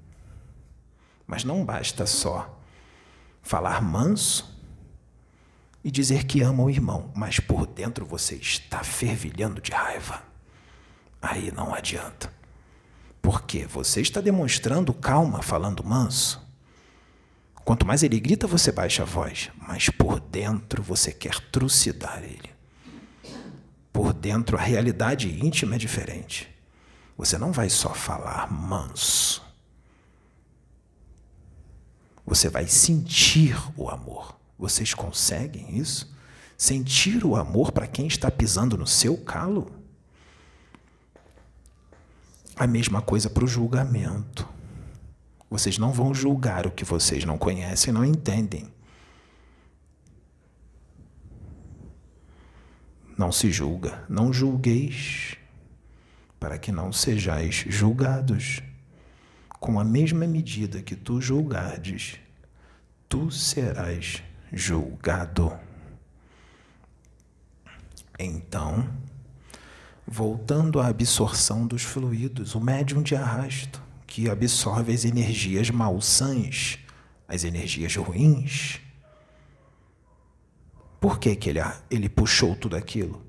Mas 1.27 1.43
não 1.43 1.65
basta 1.65 2.05
só 2.05 2.59
falar 3.41 3.81
manso 3.81 4.49
e 5.83 5.91
dizer 5.91 6.25
que 6.25 6.41
ama 6.41 6.63
o 6.63 6.69
irmão, 6.69 7.11
mas 7.15 7.39
por 7.39 7.65
dentro 7.65 8.05
você 8.05 8.35
está 8.35 8.83
fervilhando 8.83 9.61
de 9.61 9.71
raiva. 9.71 10.23
Aí 11.21 11.51
não 11.51 11.73
adianta. 11.73 12.33
Porque 13.21 13.65
você 13.65 14.01
está 14.01 14.21
demonstrando 14.21 14.93
calma 14.93 15.41
falando 15.41 15.83
manso. 15.83 16.40
Quanto 17.63 17.85
mais 17.85 18.03
ele 18.03 18.19
grita, 18.19 18.47
você 18.47 18.71
baixa 18.71 19.03
a 19.03 19.05
voz, 19.05 19.51
mas 19.67 19.89
por 19.89 20.19
dentro 20.19 20.81
você 20.81 21.11
quer 21.11 21.39
trucidar 21.51 22.23
ele. 22.23 22.49
Por 23.93 24.13
dentro 24.13 24.57
a 24.57 24.61
realidade 24.61 25.29
íntima 25.29 25.75
é 25.75 25.77
diferente. 25.77 26.49
Você 27.17 27.37
não 27.37 27.51
vai 27.51 27.69
só 27.69 27.93
falar 27.93 28.51
manso. 28.51 29.43
Você 32.25 32.49
vai 32.49 32.65
sentir 32.67 33.55
o 33.77 33.89
amor. 33.89 34.35
Vocês 34.57 34.93
conseguem 34.93 35.77
isso? 35.77 36.15
Sentir 36.57 37.25
o 37.25 37.35
amor 37.35 37.71
para 37.71 37.87
quem 37.87 38.07
está 38.07 38.31
pisando 38.31 38.77
no 38.77 38.87
seu 38.87 39.17
calo? 39.17 39.71
A 42.55 42.65
mesma 42.65 43.01
coisa 43.01 43.29
para 43.29 43.43
o 43.43 43.47
julgamento. 43.47 44.47
Vocês 45.51 45.77
não 45.77 45.91
vão 45.91 46.13
julgar 46.13 46.65
o 46.65 46.71
que 46.71 46.85
vocês 46.85 47.25
não 47.25 47.37
conhecem 47.37 47.91
não 47.91 48.05
entendem. 48.05 48.71
Não 53.17 53.33
se 53.33 53.51
julga, 53.51 54.05
não 54.07 54.31
julgueis, 54.31 55.35
para 56.39 56.57
que 56.57 56.71
não 56.71 56.93
sejais 56.93 57.65
julgados. 57.67 58.61
Com 59.59 59.77
a 59.77 59.83
mesma 59.83 60.25
medida 60.25 60.81
que 60.81 60.95
tu 60.95 61.19
julgardes, 61.19 62.17
tu 63.09 63.29
serás 63.29 64.23
julgado. 64.53 65.51
Então, 68.17 68.89
voltando 70.07 70.79
à 70.79 70.87
absorção 70.87 71.67
dos 71.67 71.83
fluidos, 71.83 72.55
o 72.55 72.61
médium 72.61 73.03
de 73.03 73.17
arrasto, 73.17 73.90
que 74.11 74.29
absorve 74.29 74.93
as 74.93 75.05
energias 75.05 75.69
malsãs, 75.69 76.77
as 77.29 77.45
energias 77.45 77.95
ruins. 77.95 78.81
Por 80.99 81.17
que, 81.17 81.33
que 81.33 81.49
ele, 81.49 81.61
ele 81.89 82.09
puxou 82.09 82.53
tudo 82.53 82.75
aquilo? 82.75 83.21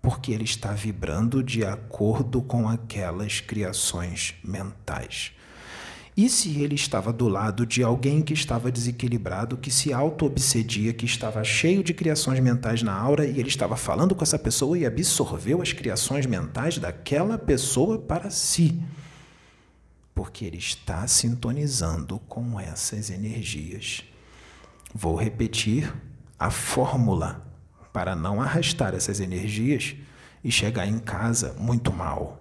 Porque 0.00 0.32
ele 0.32 0.44
está 0.44 0.72
vibrando 0.72 1.42
de 1.44 1.62
acordo 1.62 2.40
com 2.40 2.66
aquelas 2.66 3.40
criações 3.40 4.34
mentais. 4.42 5.32
E 6.16 6.26
se 6.30 6.58
ele 6.62 6.74
estava 6.74 7.12
do 7.12 7.28
lado 7.28 7.66
de 7.66 7.82
alguém 7.82 8.22
que 8.22 8.32
estava 8.32 8.72
desequilibrado, 8.72 9.58
que 9.58 9.70
se 9.70 9.92
auto-obsedia, 9.92 10.94
que 10.94 11.04
estava 11.04 11.44
cheio 11.44 11.84
de 11.84 11.92
criações 11.92 12.40
mentais 12.40 12.82
na 12.82 12.94
aura 12.94 13.26
e 13.26 13.38
ele 13.38 13.50
estava 13.50 13.76
falando 13.76 14.14
com 14.14 14.24
essa 14.24 14.38
pessoa 14.38 14.78
e 14.78 14.86
absorveu 14.86 15.60
as 15.60 15.74
criações 15.74 16.24
mentais 16.24 16.78
daquela 16.78 17.36
pessoa 17.36 17.98
para 17.98 18.30
si? 18.30 18.80
Porque 20.14 20.44
ele 20.44 20.58
está 20.58 21.06
sintonizando 21.06 22.18
com 22.20 22.58
essas 22.58 23.10
energias. 23.10 24.02
Vou 24.94 25.16
repetir 25.16 25.92
a 26.38 26.50
fórmula 26.50 27.46
para 27.92 28.14
não 28.14 28.40
arrastar 28.40 28.94
essas 28.94 29.20
energias 29.20 29.96
e 30.42 30.50
chegar 30.50 30.86
em 30.86 30.98
casa 30.98 31.54
muito 31.58 31.92
mal. 31.92 32.40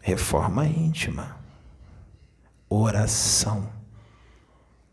Reforma 0.00 0.66
íntima 0.66 1.38
oração, 2.68 3.70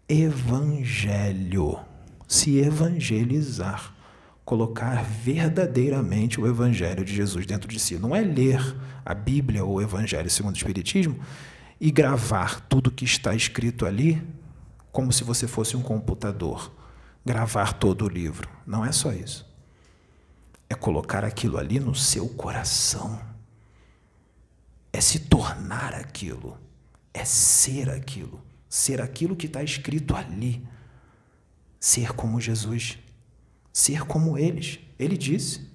evangelho, 0.07 1.80
se 2.28 2.57
evangelizar, 2.57 3.95
colocar 4.46 5.04
verdadeiramente 5.04 6.39
o 6.39 6.48
Evangelho 6.48 7.04
de 7.04 7.14
Jesus 7.14 7.48
dentro 7.48 7.68
de 7.68 7.80
si. 7.80 7.98
Não 7.98 8.16
é 8.16 8.22
ler 8.22 8.62
a 9.04 9.14
Bíblia 9.14 9.66
ou 9.66 9.74
o 9.74 9.82
Evangelho 9.82 10.30
segundo 10.30 10.54
o 10.54 10.58
Espiritismo 10.58 11.20
e 11.82 11.89
gravar 11.89 12.62
tudo 12.62 12.91
que 12.91 13.04
está 13.04 13.34
escrito 13.34 13.86
ali 13.86 14.22
como 14.91 15.12
se 15.12 15.24
você 15.24 15.48
fosse 15.48 15.76
um 15.76 15.82
computador. 15.82 16.72
Gravar 17.26 17.74
todo 17.74 18.06
o 18.06 18.08
livro. 18.08 18.48
Não 18.68 18.86
é 18.86 18.91
só 18.91 19.12
isso. 19.12 19.52
É 20.70 20.76
colocar 20.76 21.26
aquilo 21.26 21.58
ali 21.58 21.80
no 21.80 21.96
seu 21.96 22.30
coração. 22.30 23.20
É 24.93 25.02
se 25.02 25.20
tornar 25.22 25.96
aquilo. 25.96 26.58
É 27.12 27.26
ser 27.26 27.89
aquilo. 27.89 28.41
Ser 28.70 29.02
aquilo 29.02 29.36
que 29.36 29.48
está 29.48 29.64
escrito 29.64 30.16
ali. 30.16 30.66
Ser 31.80 32.14
como 32.14 32.39
Jesus 32.39 33.00
ser 33.76 34.05
como 34.05 34.38
eles. 34.38 34.80
Ele 34.97 35.17
disse: 35.17 35.69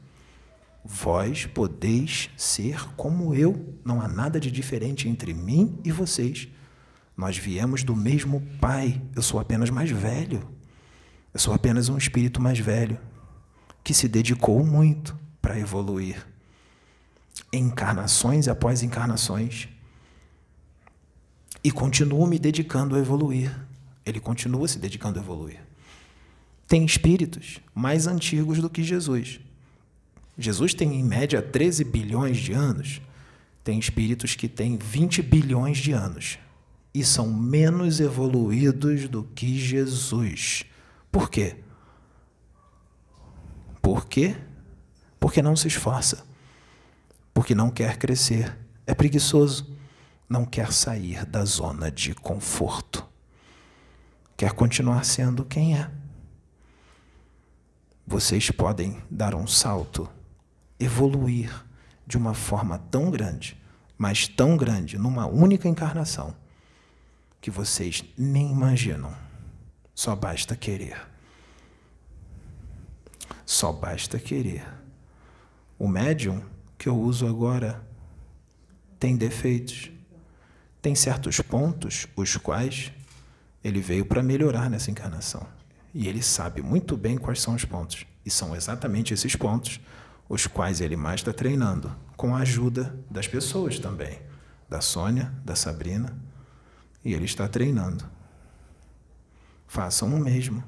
Vós 0.82 1.44
podeis 1.44 2.30
ser 2.34 2.88
como 2.96 3.34
eu. 3.34 3.78
Não 3.84 4.00
há 4.00 4.08
nada 4.08 4.40
de 4.40 4.50
diferente 4.50 5.06
entre 5.06 5.34
mim 5.34 5.78
e 5.84 5.92
vocês. 5.92 6.48
Nós 7.14 7.36
viemos 7.36 7.84
do 7.84 7.94
mesmo 7.94 8.40
Pai. 8.58 9.02
Eu 9.14 9.20
sou 9.20 9.38
apenas 9.38 9.68
mais 9.68 9.90
velho. 9.90 10.48
Eu 11.34 11.38
sou 11.38 11.52
apenas 11.52 11.90
um 11.90 11.98
espírito 11.98 12.40
mais 12.40 12.58
velho 12.58 12.98
que 13.84 13.92
se 13.92 14.08
dedicou 14.08 14.64
muito 14.64 15.14
para 15.42 15.58
evoluir. 15.58 16.26
Encarnações 17.52 18.48
após 18.48 18.82
encarnações. 18.82 19.68
E 21.62 21.70
continuo 21.70 22.26
me 22.26 22.38
dedicando 22.38 22.96
a 22.96 22.98
evoluir. 22.98 23.54
Ele 24.06 24.18
continua 24.18 24.66
se 24.66 24.78
dedicando 24.78 25.18
a 25.18 25.22
evoluir 25.22 25.69
tem 26.70 26.84
espíritos 26.84 27.58
mais 27.74 28.06
antigos 28.06 28.60
do 28.60 28.70
que 28.70 28.84
Jesus. 28.84 29.40
Jesus 30.38 30.72
tem 30.72 31.00
em 31.00 31.02
média 31.02 31.42
13 31.42 31.82
bilhões 31.82 32.36
de 32.36 32.52
anos. 32.52 33.02
Tem 33.64 33.76
espíritos 33.76 34.36
que 34.36 34.48
têm 34.48 34.78
20 34.78 35.20
bilhões 35.20 35.78
de 35.78 35.90
anos 35.90 36.38
e 36.94 37.04
são 37.04 37.28
menos 37.28 37.98
evoluídos 37.98 39.08
do 39.08 39.24
que 39.24 39.58
Jesus. 39.58 40.64
Por 41.10 41.28
quê? 41.28 41.56
Por 43.82 44.06
quê? 44.06 44.36
Porque 45.18 45.42
não 45.42 45.56
se 45.56 45.66
esforça. 45.66 46.24
Porque 47.34 47.52
não 47.52 47.68
quer 47.68 47.96
crescer. 47.96 48.56
É 48.86 48.94
preguiçoso. 48.94 49.76
Não 50.28 50.44
quer 50.44 50.72
sair 50.72 51.26
da 51.26 51.44
zona 51.44 51.90
de 51.90 52.14
conforto. 52.14 53.04
Quer 54.36 54.52
continuar 54.52 55.04
sendo 55.04 55.44
quem 55.44 55.76
é 55.76 55.90
vocês 58.10 58.50
podem 58.50 59.00
dar 59.08 59.36
um 59.36 59.46
salto, 59.46 60.10
evoluir 60.80 61.64
de 62.04 62.18
uma 62.18 62.34
forma 62.34 62.76
tão 62.76 63.08
grande, 63.08 63.56
mas 63.96 64.26
tão 64.26 64.56
grande, 64.56 64.98
numa 64.98 65.26
única 65.26 65.68
encarnação, 65.68 66.34
que 67.40 67.52
vocês 67.52 68.02
nem 68.18 68.50
imaginam. 68.50 69.14
Só 69.94 70.16
basta 70.16 70.56
querer. 70.56 71.00
Só 73.46 73.72
basta 73.72 74.18
querer. 74.18 74.66
O 75.78 75.86
médium 75.86 76.42
que 76.76 76.88
eu 76.88 76.98
uso 76.98 77.28
agora 77.28 77.80
tem 78.98 79.16
defeitos. 79.16 79.88
Tem 80.82 80.96
certos 80.96 81.40
pontos 81.40 82.08
os 82.16 82.36
quais 82.36 82.90
ele 83.62 83.80
veio 83.80 84.04
para 84.04 84.20
melhorar 84.20 84.68
nessa 84.68 84.90
encarnação. 84.90 85.59
E 85.92 86.08
ele 86.08 86.22
sabe 86.22 86.62
muito 86.62 86.96
bem 86.96 87.18
quais 87.18 87.40
são 87.40 87.54
os 87.54 87.64
pontos. 87.64 88.06
E 88.24 88.30
são 88.30 88.54
exatamente 88.54 89.12
esses 89.12 89.34
pontos 89.34 89.80
os 90.28 90.46
quais 90.46 90.80
ele 90.80 90.94
mais 90.94 91.20
está 91.20 91.32
treinando, 91.32 91.92
com 92.16 92.36
a 92.36 92.40
ajuda 92.40 92.96
das 93.10 93.26
pessoas 93.26 93.80
também, 93.80 94.22
da 94.68 94.80
Sônia, 94.80 95.34
da 95.44 95.56
Sabrina. 95.56 96.16
E 97.04 97.12
ele 97.12 97.24
está 97.24 97.48
treinando. 97.48 98.08
Façam 99.66 100.14
o 100.14 100.20
mesmo. 100.20 100.62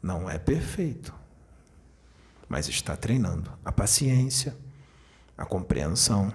Não 0.00 0.30
é 0.30 0.38
perfeito, 0.38 1.12
mas 2.48 2.68
está 2.68 2.96
treinando 2.96 3.50
a 3.64 3.72
paciência, 3.72 4.56
a 5.36 5.44
compreensão, 5.44 6.32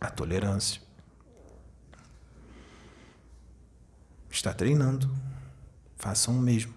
a 0.00 0.08
tolerância. 0.08 0.80
Está 4.30 4.54
treinando. 4.54 5.10
Façam 5.96 6.38
o 6.38 6.40
mesmo. 6.40 6.75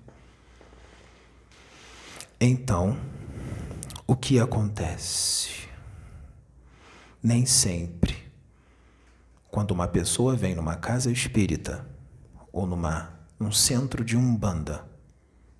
Então, 2.41 2.97
o 4.07 4.15
que 4.15 4.39
acontece? 4.39 5.67
Nem 7.21 7.45
sempre, 7.45 8.15
quando 9.51 9.71
uma 9.71 9.89
pessoa 9.89 10.37
vem 10.37 10.55
numa 10.55 10.77
casa 10.77 11.11
espírita 11.11 11.85
ou 12.49 12.65
numa, 12.65 13.11
num 13.37 13.51
centro 13.51 14.05
de 14.05 14.15
umbanda, 14.15 14.87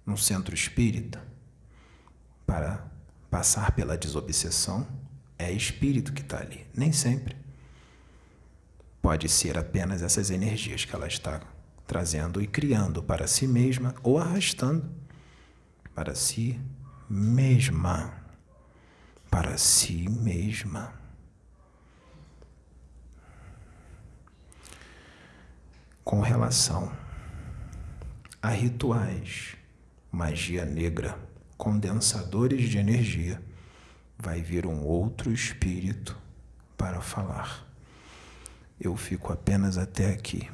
num 0.05 0.15
centro 0.15 0.55
espírita, 0.55 1.21
para 2.47 2.89
passar 3.29 3.73
pela 3.73 3.97
desobsessão, 3.97 4.87
é 5.37 5.51
espírito 5.51 6.13
que 6.13 6.21
está 6.21 6.39
ali. 6.39 6.65
Nem 6.73 6.93
sempre. 6.93 7.35
Pode 9.01 9.27
ser 9.27 9.57
apenas 9.57 10.01
essas 10.01 10.31
energias 10.31 10.85
que 10.85 10.95
ela 10.95 11.07
está 11.07 11.41
trazendo 11.85 12.41
e 12.41 12.47
criando 12.47 13.03
para 13.03 13.27
si 13.27 13.45
mesma 13.45 13.93
ou 14.01 14.17
arrastando 14.17 14.98
para 15.93 16.15
si 16.15 16.59
mesma. 17.09 18.13
Para 19.29 19.57
si 19.57 20.07
mesma. 20.09 20.93
Com 26.03 26.21
relação 26.21 26.91
a 28.41 28.49
rituais, 28.49 29.55
magia 30.11 30.65
negra, 30.65 31.19
condensadores 31.57 32.69
de 32.69 32.77
energia, 32.77 33.41
vai 34.17 34.41
vir 34.41 34.65
um 34.65 34.83
outro 34.83 35.31
espírito 35.31 36.17
para 36.77 37.01
falar. 37.01 37.67
Eu 38.79 38.95
fico 38.95 39.31
apenas 39.31 39.77
até 39.77 40.11
aqui. 40.11 40.49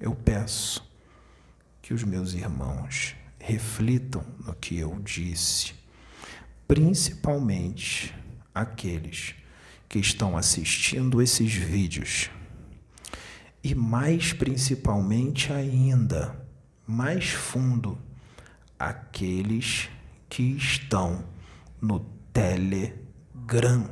Eu 0.00 0.14
peço 0.14 0.88
que 1.82 1.92
os 1.92 2.04
meus 2.04 2.32
irmãos 2.32 3.16
reflitam 3.46 4.24
no 4.42 4.54
que 4.54 4.78
eu 4.78 4.98
disse, 5.00 5.74
principalmente 6.66 8.14
aqueles 8.54 9.34
que 9.86 9.98
estão 9.98 10.34
assistindo 10.34 11.20
esses 11.20 11.52
vídeos. 11.52 12.30
E 13.62 13.74
mais 13.74 14.32
principalmente 14.32 15.52
ainda, 15.52 16.42
mais 16.86 17.30
fundo, 17.30 17.98
aqueles 18.78 19.90
que 20.28 20.42
estão 20.42 21.22
no 21.80 22.00
Telegram. 22.32 23.90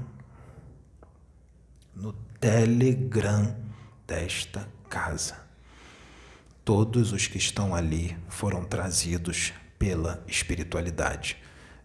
No 1.94 2.14
Telegram 2.40 3.55
desta 4.07 4.66
casa. 4.88 5.41
Todos 6.64 7.12
os 7.12 7.26
que 7.26 7.38
estão 7.38 7.74
ali 7.74 8.16
foram 8.28 8.64
trazidos 8.64 9.52
pela 9.78 10.22
espiritualidade. 10.28 11.36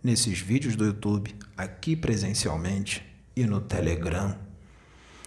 Nesses 0.04 0.40
vídeos 0.40 0.76
do 0.76 0.86
YouTube, 0.86 1.36
aqui 1.58 1.96
presencialmente 1.96 3.04
e 3.36 3.46
no 3.46 3.60
Telegram, 3.60 4.38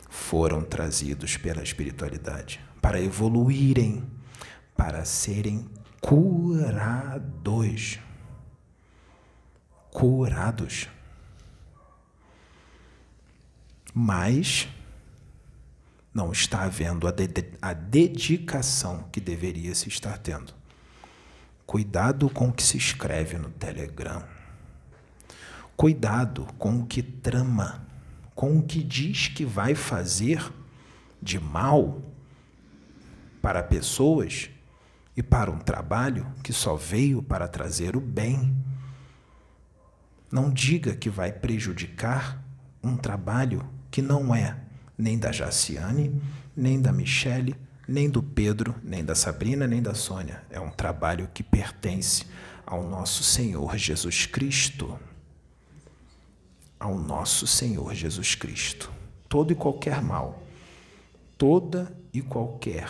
foram 0.09 0.63
trazidos 0.63 1.37
pela 1.37 1.63
espiritualidade 1.63 2.61
para 2.81 3.01
evoluírem, 3.01 4.05
para 4.77 5.05
serem 5.05 5.69
curados. 6.01 7.99
Curados. 9.91 10.89
Mas 13.93 14.69
não 16.13 16.33
está 16.33 16.63
havendo 16.63 17.07
a, 17.07 17.13
de 17.13 17.29
a 17.63 17.73
dedicação 17.73 19.05
que 19.13 19.21
deveria 19.21 19.75
se 19.75 19.89
estar 19.89 20.19
tendo. 20.19 20.53
Cuidado 21.65 22.29
com 22.29 22.49
o 22.49 22.53
que 22.53 22.63
se 22.63 22.77
escreve 22.77 23.39
no 23.39 23.49
Telegram. 23.51 24.25
Cuidado 25.77 26.47
com 26.59 26.81
o 26.81 26.87
que 26.87 27.03
trama, 27.03 27.87
com 28.35 28.59
o 28.59 28.63
que 28.63 28.83
diz 28.83 29.29
que 29.29 29.45
vai 29.45 29.75
fazer 29.75 30.53
de 31.23 31.39
mal 31.39 32.03
para 33.41 33.63
pessoas 33.63 34.51
e 35.17 35.23
para 35.23 35.51
um 35.51 35.59
trabalho 35.59 36.27
que 36.43 36.53
só 36.53 36.75
veio 36.75 37.23
para 37.23 37.47
trazer 37.47 37.97
o 37.97 38.01
bem. 38.01 38.55
Não 40.31 40.51
diga 40.51 40.95
que 40.95 41.09
vai 41.09 41.33
prejudicar 41.33 42.43
um 42.83 42.97
trabalho 42.97 43.65
que 43.91 44.03
não 44.03 44.35
é 44.35 44.57
nem 45.01 45.19
da 45.19 45.33
Jaciane, 45.33 46.21
nem 46.57 46.81
da 46.81 46.93
Michele, 46.93 47.57
nem 47.89 48.09
do 48.09 48.23
Pedro, 48.23 48.75
nem 48.83 49.05
da 49.05 49.15
Sabrina, 49.15 49.67
nem 49.67 49.83
da 49.83 49.95
Sônia. 49.95 50.43
É 50.51 50.61
um 50.61 50.71
trabalho 50.71 51.29
que 51.33 51.43
pertence 51.43 52.27
ao 52.67 52.83
nosso 52.85 53.23
Senhor 53.23 53.77
Jesus 53.77 54.27
Cristo. 54.27 54.99
ao 56.79 56.99
nosso 56.99 57.47
Senhor 57.47 57.95
Jesus 57.95 58.35
Cristo. 58.35 58.91
Todo 59.29 59.53
e 59.53 59.55
qualquer 59.55 60.03
mal, 60.03 60.43
toda 61.37 61.95
e 62.11 62.23
qualquer, 62.23 62.89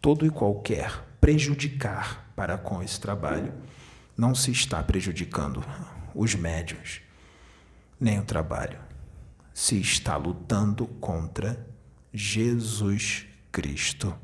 todo 0.00 0.24
e 0.24 0.30
qualquer 0.30 1.04
prejudicar 1.20 2.32
para 2.34 2.56
com 2.56 2.82
esse 2.82 2.98
trabalho, 2.98 3.52
não 4.16 4.34
se 4.34 4.50
está 4.50 4.82
prejudicando 4.82 5.62
os 6.14 6.34
médios, 6.34 7.02
nem 8.00 8.18
o 8.18 8.24
trabalho. 8.24 8.89
Se 9.52 9.80
está 9.80 10.16
lutando 10.16 10.86
contra 10.86 11.66
Jesus 12.12 13.26
Cristo, 13.52 14.14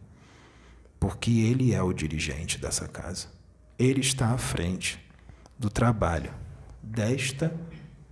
porque 0.99 1.31
Ele 1.41 1.72
é 1.72 1.83
o 1.83 1.93
dirigente 1.93 2.59
dessa 2.59 2.89
casa. 2.89 3.29
Ele 3.79 4.01
está 4.01 4.33
à 4.33 4.39
frente 4.39 4.99
do 5.59 5.68
trabalho 5.68 6.33
desta 6.83 7.55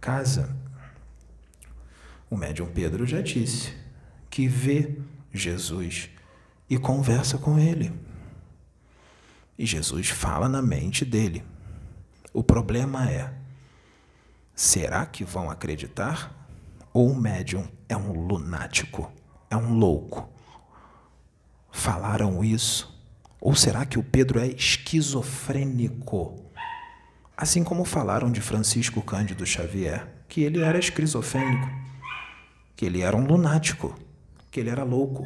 casa. 0.00 0.54
O 2.28 2.36
médium 2.36 2.66
Pedro 2.66 3.06
já 3.06 3.20
disse 3.20 3.72
que 4.28 4.48
vê 4.48 4.98
Jesus 5.32 6.10
e 6.68 6.78
conversa 6.78 7.38
com 7.38 7.58
ele. 7.58 7.92
E 9.56 9.64
Jesus 9.64 10.08
fala 10.08 10.48
na 10.48 10.60
mente 10.60 11.04
dele. 11.04 11.44
O 12.32 12.42
problema 12.42 13.08
é: 13.10 13.32
será 14.54 15.06
que 15.06 15.24
vão 15.24 15.50
acreditar? 15.50 16.43
Ou 16.94 17.10
o 17.10 17.20
médium 17.20 17.66
é 17.88 17.96
um 17.96 18.12
lunático, 18.12 19.12
é 19.50 19.56
um 19.56 19.74
louco? 19.74 20.32
Falaram 21.72 22.44
isso? 22.44 22.96
Ou 23.40 23.52
será 23.56 23.84
que 23.84 23.98
o 23.98 24.02
Pedro 24.04 24.38
é 24.38 24.46
esquizofrênico? 24.46 26.40
Assim 27.36 27.64
como 27.64 27.84
falaram 27.84 28.30
de 28.30 28.40
Francisco 28.40 29.02
Cândido 29.02 29.44
Xavier, 29.44 30.06
que 30.28 30.42
ele 30.42 30.60
era 30.60 30.78
esquizofrênico, 30.78 31.68
que 32.76 32.86
ele 32.86 33.02
era 33.02 33.16
um 33.16 33.26
lunático, 33.26 33.98
que 34.52 34.60
ele 34.60 34.70
era 34.70 34.84
louco. 34.84 35.24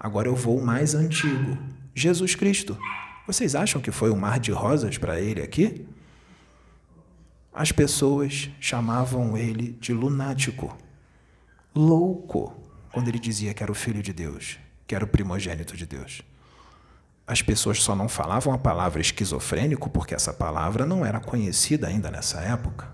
Agora 0.00 0.26
eu 0.26 0.34
vou 0.34 0.58
mais 0.62 0.94
antigo. 0.94 1.58
Jesus 1.94 2.34
Cristo. 2.34 2.78
Vocês 3.26 3.54
acham 3.54 3.78
que 3.78 3.90
foi 3.90 4.10
um 4.10 4.16
mar 4.16 4.40
de 4.40 4.52
rosas 4.52 4.96
para 4.96 5.20
ele 5.20 5.42
aqui? 5.42 5.86
As 7.52 7.70
pessoas 7.70 8.48
chamavam 8.58 9.36
ele 9.36 9.72
de 9.78 9.92
lunático, 9.92 10.74
louco, 11.74 12.54
quando 12.92 13.08
ele 13.08 13.18
dizia 13.18 13.52
que 13.52 13.62
era 13.62 13.72
o 13.72 13.74
filho 13.74 14.02
de 14.02 14.12
Deus, 14.12 14.58
que 14.86 14.94
era 14.94 15.04
o 15.04 15.08
primogênito 15.08 15.76
de 15.76 15.86
Deus 15.86 16.22
as 17.26 17.40
pessoas 17.40 17.82
só 17.82 17.94
não 17.94 18.08
falavam 18.08 18.52
a 18.52 18.58
palavra 18.58 19.00
esquizofrênico 19.00 19.88
porque 19.88 20.14
essa 20.14 20.32
palavra 20.32 20.84
não 20.84 21.04
era 21.04 21.18
conhecida 21.18 21.86
ainda 21.86 22.10
nessa 22.10 22.40
época. 22.40 22.92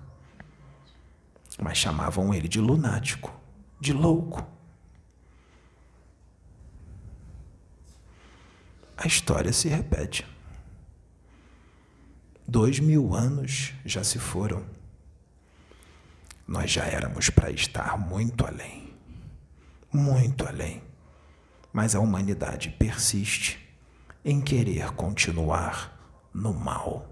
Mas 1.60 1.76
chamavam 1.76 2.32
ele 2.32 2.46
de 2.46 2.60
lunático, 2.60 3.34
de 3.80 3.92
louco. 3.92 4.46
A 8.96 9.06
história 9.06 9.52
se 9.52 9.68
repete. 9.68 10.26
Dois 12.46 12.78
mil 12.78 13.14
anos 13.14 13.74
já 13.84 14.04
se 14.04 14.18
foram. 14.18 14.64
Nós 16.50 16.68
já 16.68 16.82
éramos 16.82 17.30
para 17.30 17.48
estar 17.52 17.96
muito 17.96 18.44
além, 18.44 18.92
muito 19.92 20.44
além. 20.44 20.82
Mas 21.72 21.94
a 21.94 22.00
humanidade 22.00 22.70
persiste 22.70 23.72
em 24.24 24.40
querer 24.40 24.90
continuar 24.94 25.96
no 26.34 26.52
mal. 26.52 27.08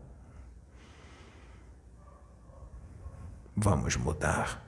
Vamos 3.55 3.95
mudar. 3.95 4.61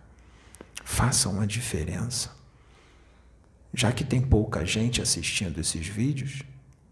Façam 0.84 1.40
a 1.40 1.46
diferença. 1.46 2.30
Já 3.74 3.90
que 3.90 4.04
tem 4.04 4.22
pouca 4.22 4.64
gente 4.64 5.02
assistindo 5.02 5.58
esses 5.58 5.84
vídeos, 5.84 6.44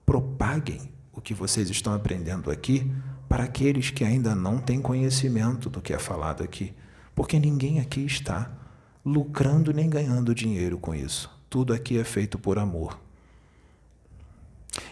propaguem 0.04 0.92
o 1.12 1.20
que 1.20 1.32
vocês 1.32 1.70
estão 1.70 1.94
aprendendo 1.94 2.50
aqui 2.50 2.92
para 3.28 3.44
aqueles 3.44 3.90
que 3.90 4.02
ainda 4.02 4.34
não 4.34 4.58
têm 4.58 4.82
conhecimento 4.82 5.70
do 5.70 5.80
que 5.80 5.92
é 5.92 5.98
falado 6.00 6.42
aqui, 6.42 6.74
porque 7.18 7.40
ninguém 7.40 7.80
aqui 7.80 8.06
está 8.06 8.48
lucrando 9.04 9.72
nem 9.72 9.90
ganhando 9.90 10.32
dinheiro 10.32 10.78
com 10.78 10.94
isso. 10.94 11.28
Tudo 11.50 11.74
aqui 11.74 11.98
é 11.98 12.04
feito 12.04 12.38
por 12.38 12.60
amor. 12.60 12.96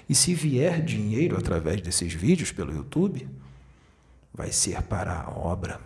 E 0.09 0.15
se 0.15 0.35
vier 0.35 0.83
dinheiro 0.83 1.39
através 1.39 1.81
desses 1.81 2.13
vídeos 2.13 2.51
pelo 2.51 2.75
YouTube, 2.75 3.29
vai 4.35 4.51
ser 4.51 4.83
para 4.83 5.21
a 5.21 5.31
obra, 5.31 5.81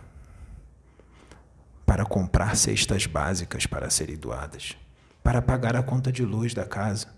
para 1.85 2.05
comprar 2.05 2.57
cestas 2.57 3.05
básicas 3.05 3.67
para 3.67 3.91
serem 3.91 4.17
doadas, 4.17 4.75
para 5.21 5.43
pagar 5.43 5.75
a 5.75 5.83
conta 5.83 6.11
de 6.11 6.25
luz 6.25 6.55
da 6.55 6.65
casa, 6.65 7.13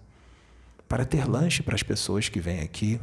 para 0.86 1.06
ter 1.06 1.26
lanche 1.30 1.64
para 1.64 1.76
as 1.76 1.84
pessoas 1.84 2.28
que 2.28 2.42
vêm 2.42 2.60
aqui, 2.60 3.00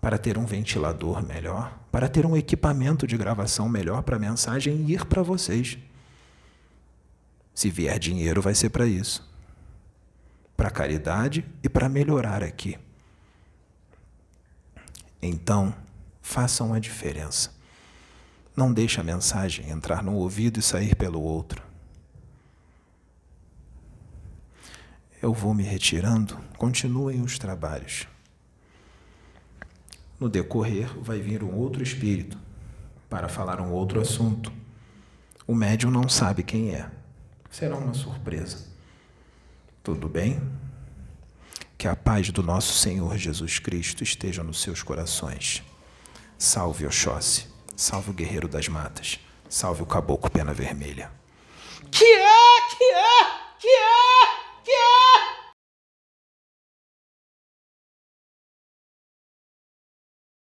para 0.00 0.18
ter 0.18 0.38
um 0.38 0.46
ventilador 0.46 1.22
melhor, 1.26 1.78
para 1.90 2.08
ter 2.08 2.24
um 2.24 2.36
equipamento 2.36 3.06
de 3.06 3.16
gravação 3.16 3.68
melhor 3.68 4.02
para 4.02 4.16
a 4.16 4.20
mensagem 4.20 4.90
ir 4.90 5.04
para 5.04 5.22
vocês. 5.22 5.78
Se 7.54 7.70
vier 7.70 7.98
dinheiro, 7.98 8.40
vai 8.40 8.54
ser 8.54 8.70
para 8.70 8.86
isso 8.86 9.30
para 10.60 10.70
caridade 10.70 11.42
e 11.62 11.70
para 11.70 11.88
melhorar 11.88 12.42
aqui. 12.42 12.78
Então, 15.22 15.74
façam 16.20 16.74
a 16.74 16.78
diferença. 16.78 17.50
Não 18.54 18.70
deixe 18.70 19.00
a 19.00 19.02
mensagem 19.02 19.70
entrar 19.70 20.02
no 20.02 20.14
ouvido 20.16 20.60
e 20.60 20.62
sair 20.62 20.94
pelo 20.94 21.22
outro. 21.22 21.62
Eu 25.22 25.32
vou 25.32 25.54
me 25.54 25.62
retirando, 25.62 26.38
continuem 26.58 27.22
os 27.22 27.38
trabalhos. 27.38 28.06
No 30.20 30.28
decorrer, 30.28 30.86
vai 31.00 31.18
vir 31.18 31.42
um 31.42 31.56
outro 31.56 31.82
espírito 31.82 32.36
para 33.08 33.26
falar 33.26 33.58
um 33.58 33.72
outro 33.72 33.98
assunto. 33.98 34.52
O 35.46 35.54
médium 35.54 35.90
não 35.90 36.10
sabe 36.10 36.42
quem 36.42 36.74
é. 36.74 36.90
Será 37.50 37.74
uma 37.74 37.94
surpresa. 37.94 38.68
Tudo 39.82 40.10
bem? 40.10 40.40
Que 41.78 41.88
a 41.88 41.96
paz 41.96 42.30
do 42.30 42.42
nosso 42.42 42.74
Senhor 42.74 43.16
Jesus 43.16 43.58
Cristo 43.58 44.04
esteja 44.04 44.44
nos 44.44 44.60
seus 44.60 44.82
corações. 44.82 45.62
Salve 46.38 46.86
Oxóssi, 46.86 47.46
salve 47.74 48.10
o 48.10 48.14
guerreiro 48.14 48.46
das 48.46 48.68
matas, 48.68 49.18
salve 49.48 49.82
o 49.82 49.86
caboclo 49.86 50.30
pena 50.30 50.52
vermelha. 50.52 51.10
Que 51.90 52.04
é, 52.04 52.60
que 52.78 52.84
é! 52.84 53.20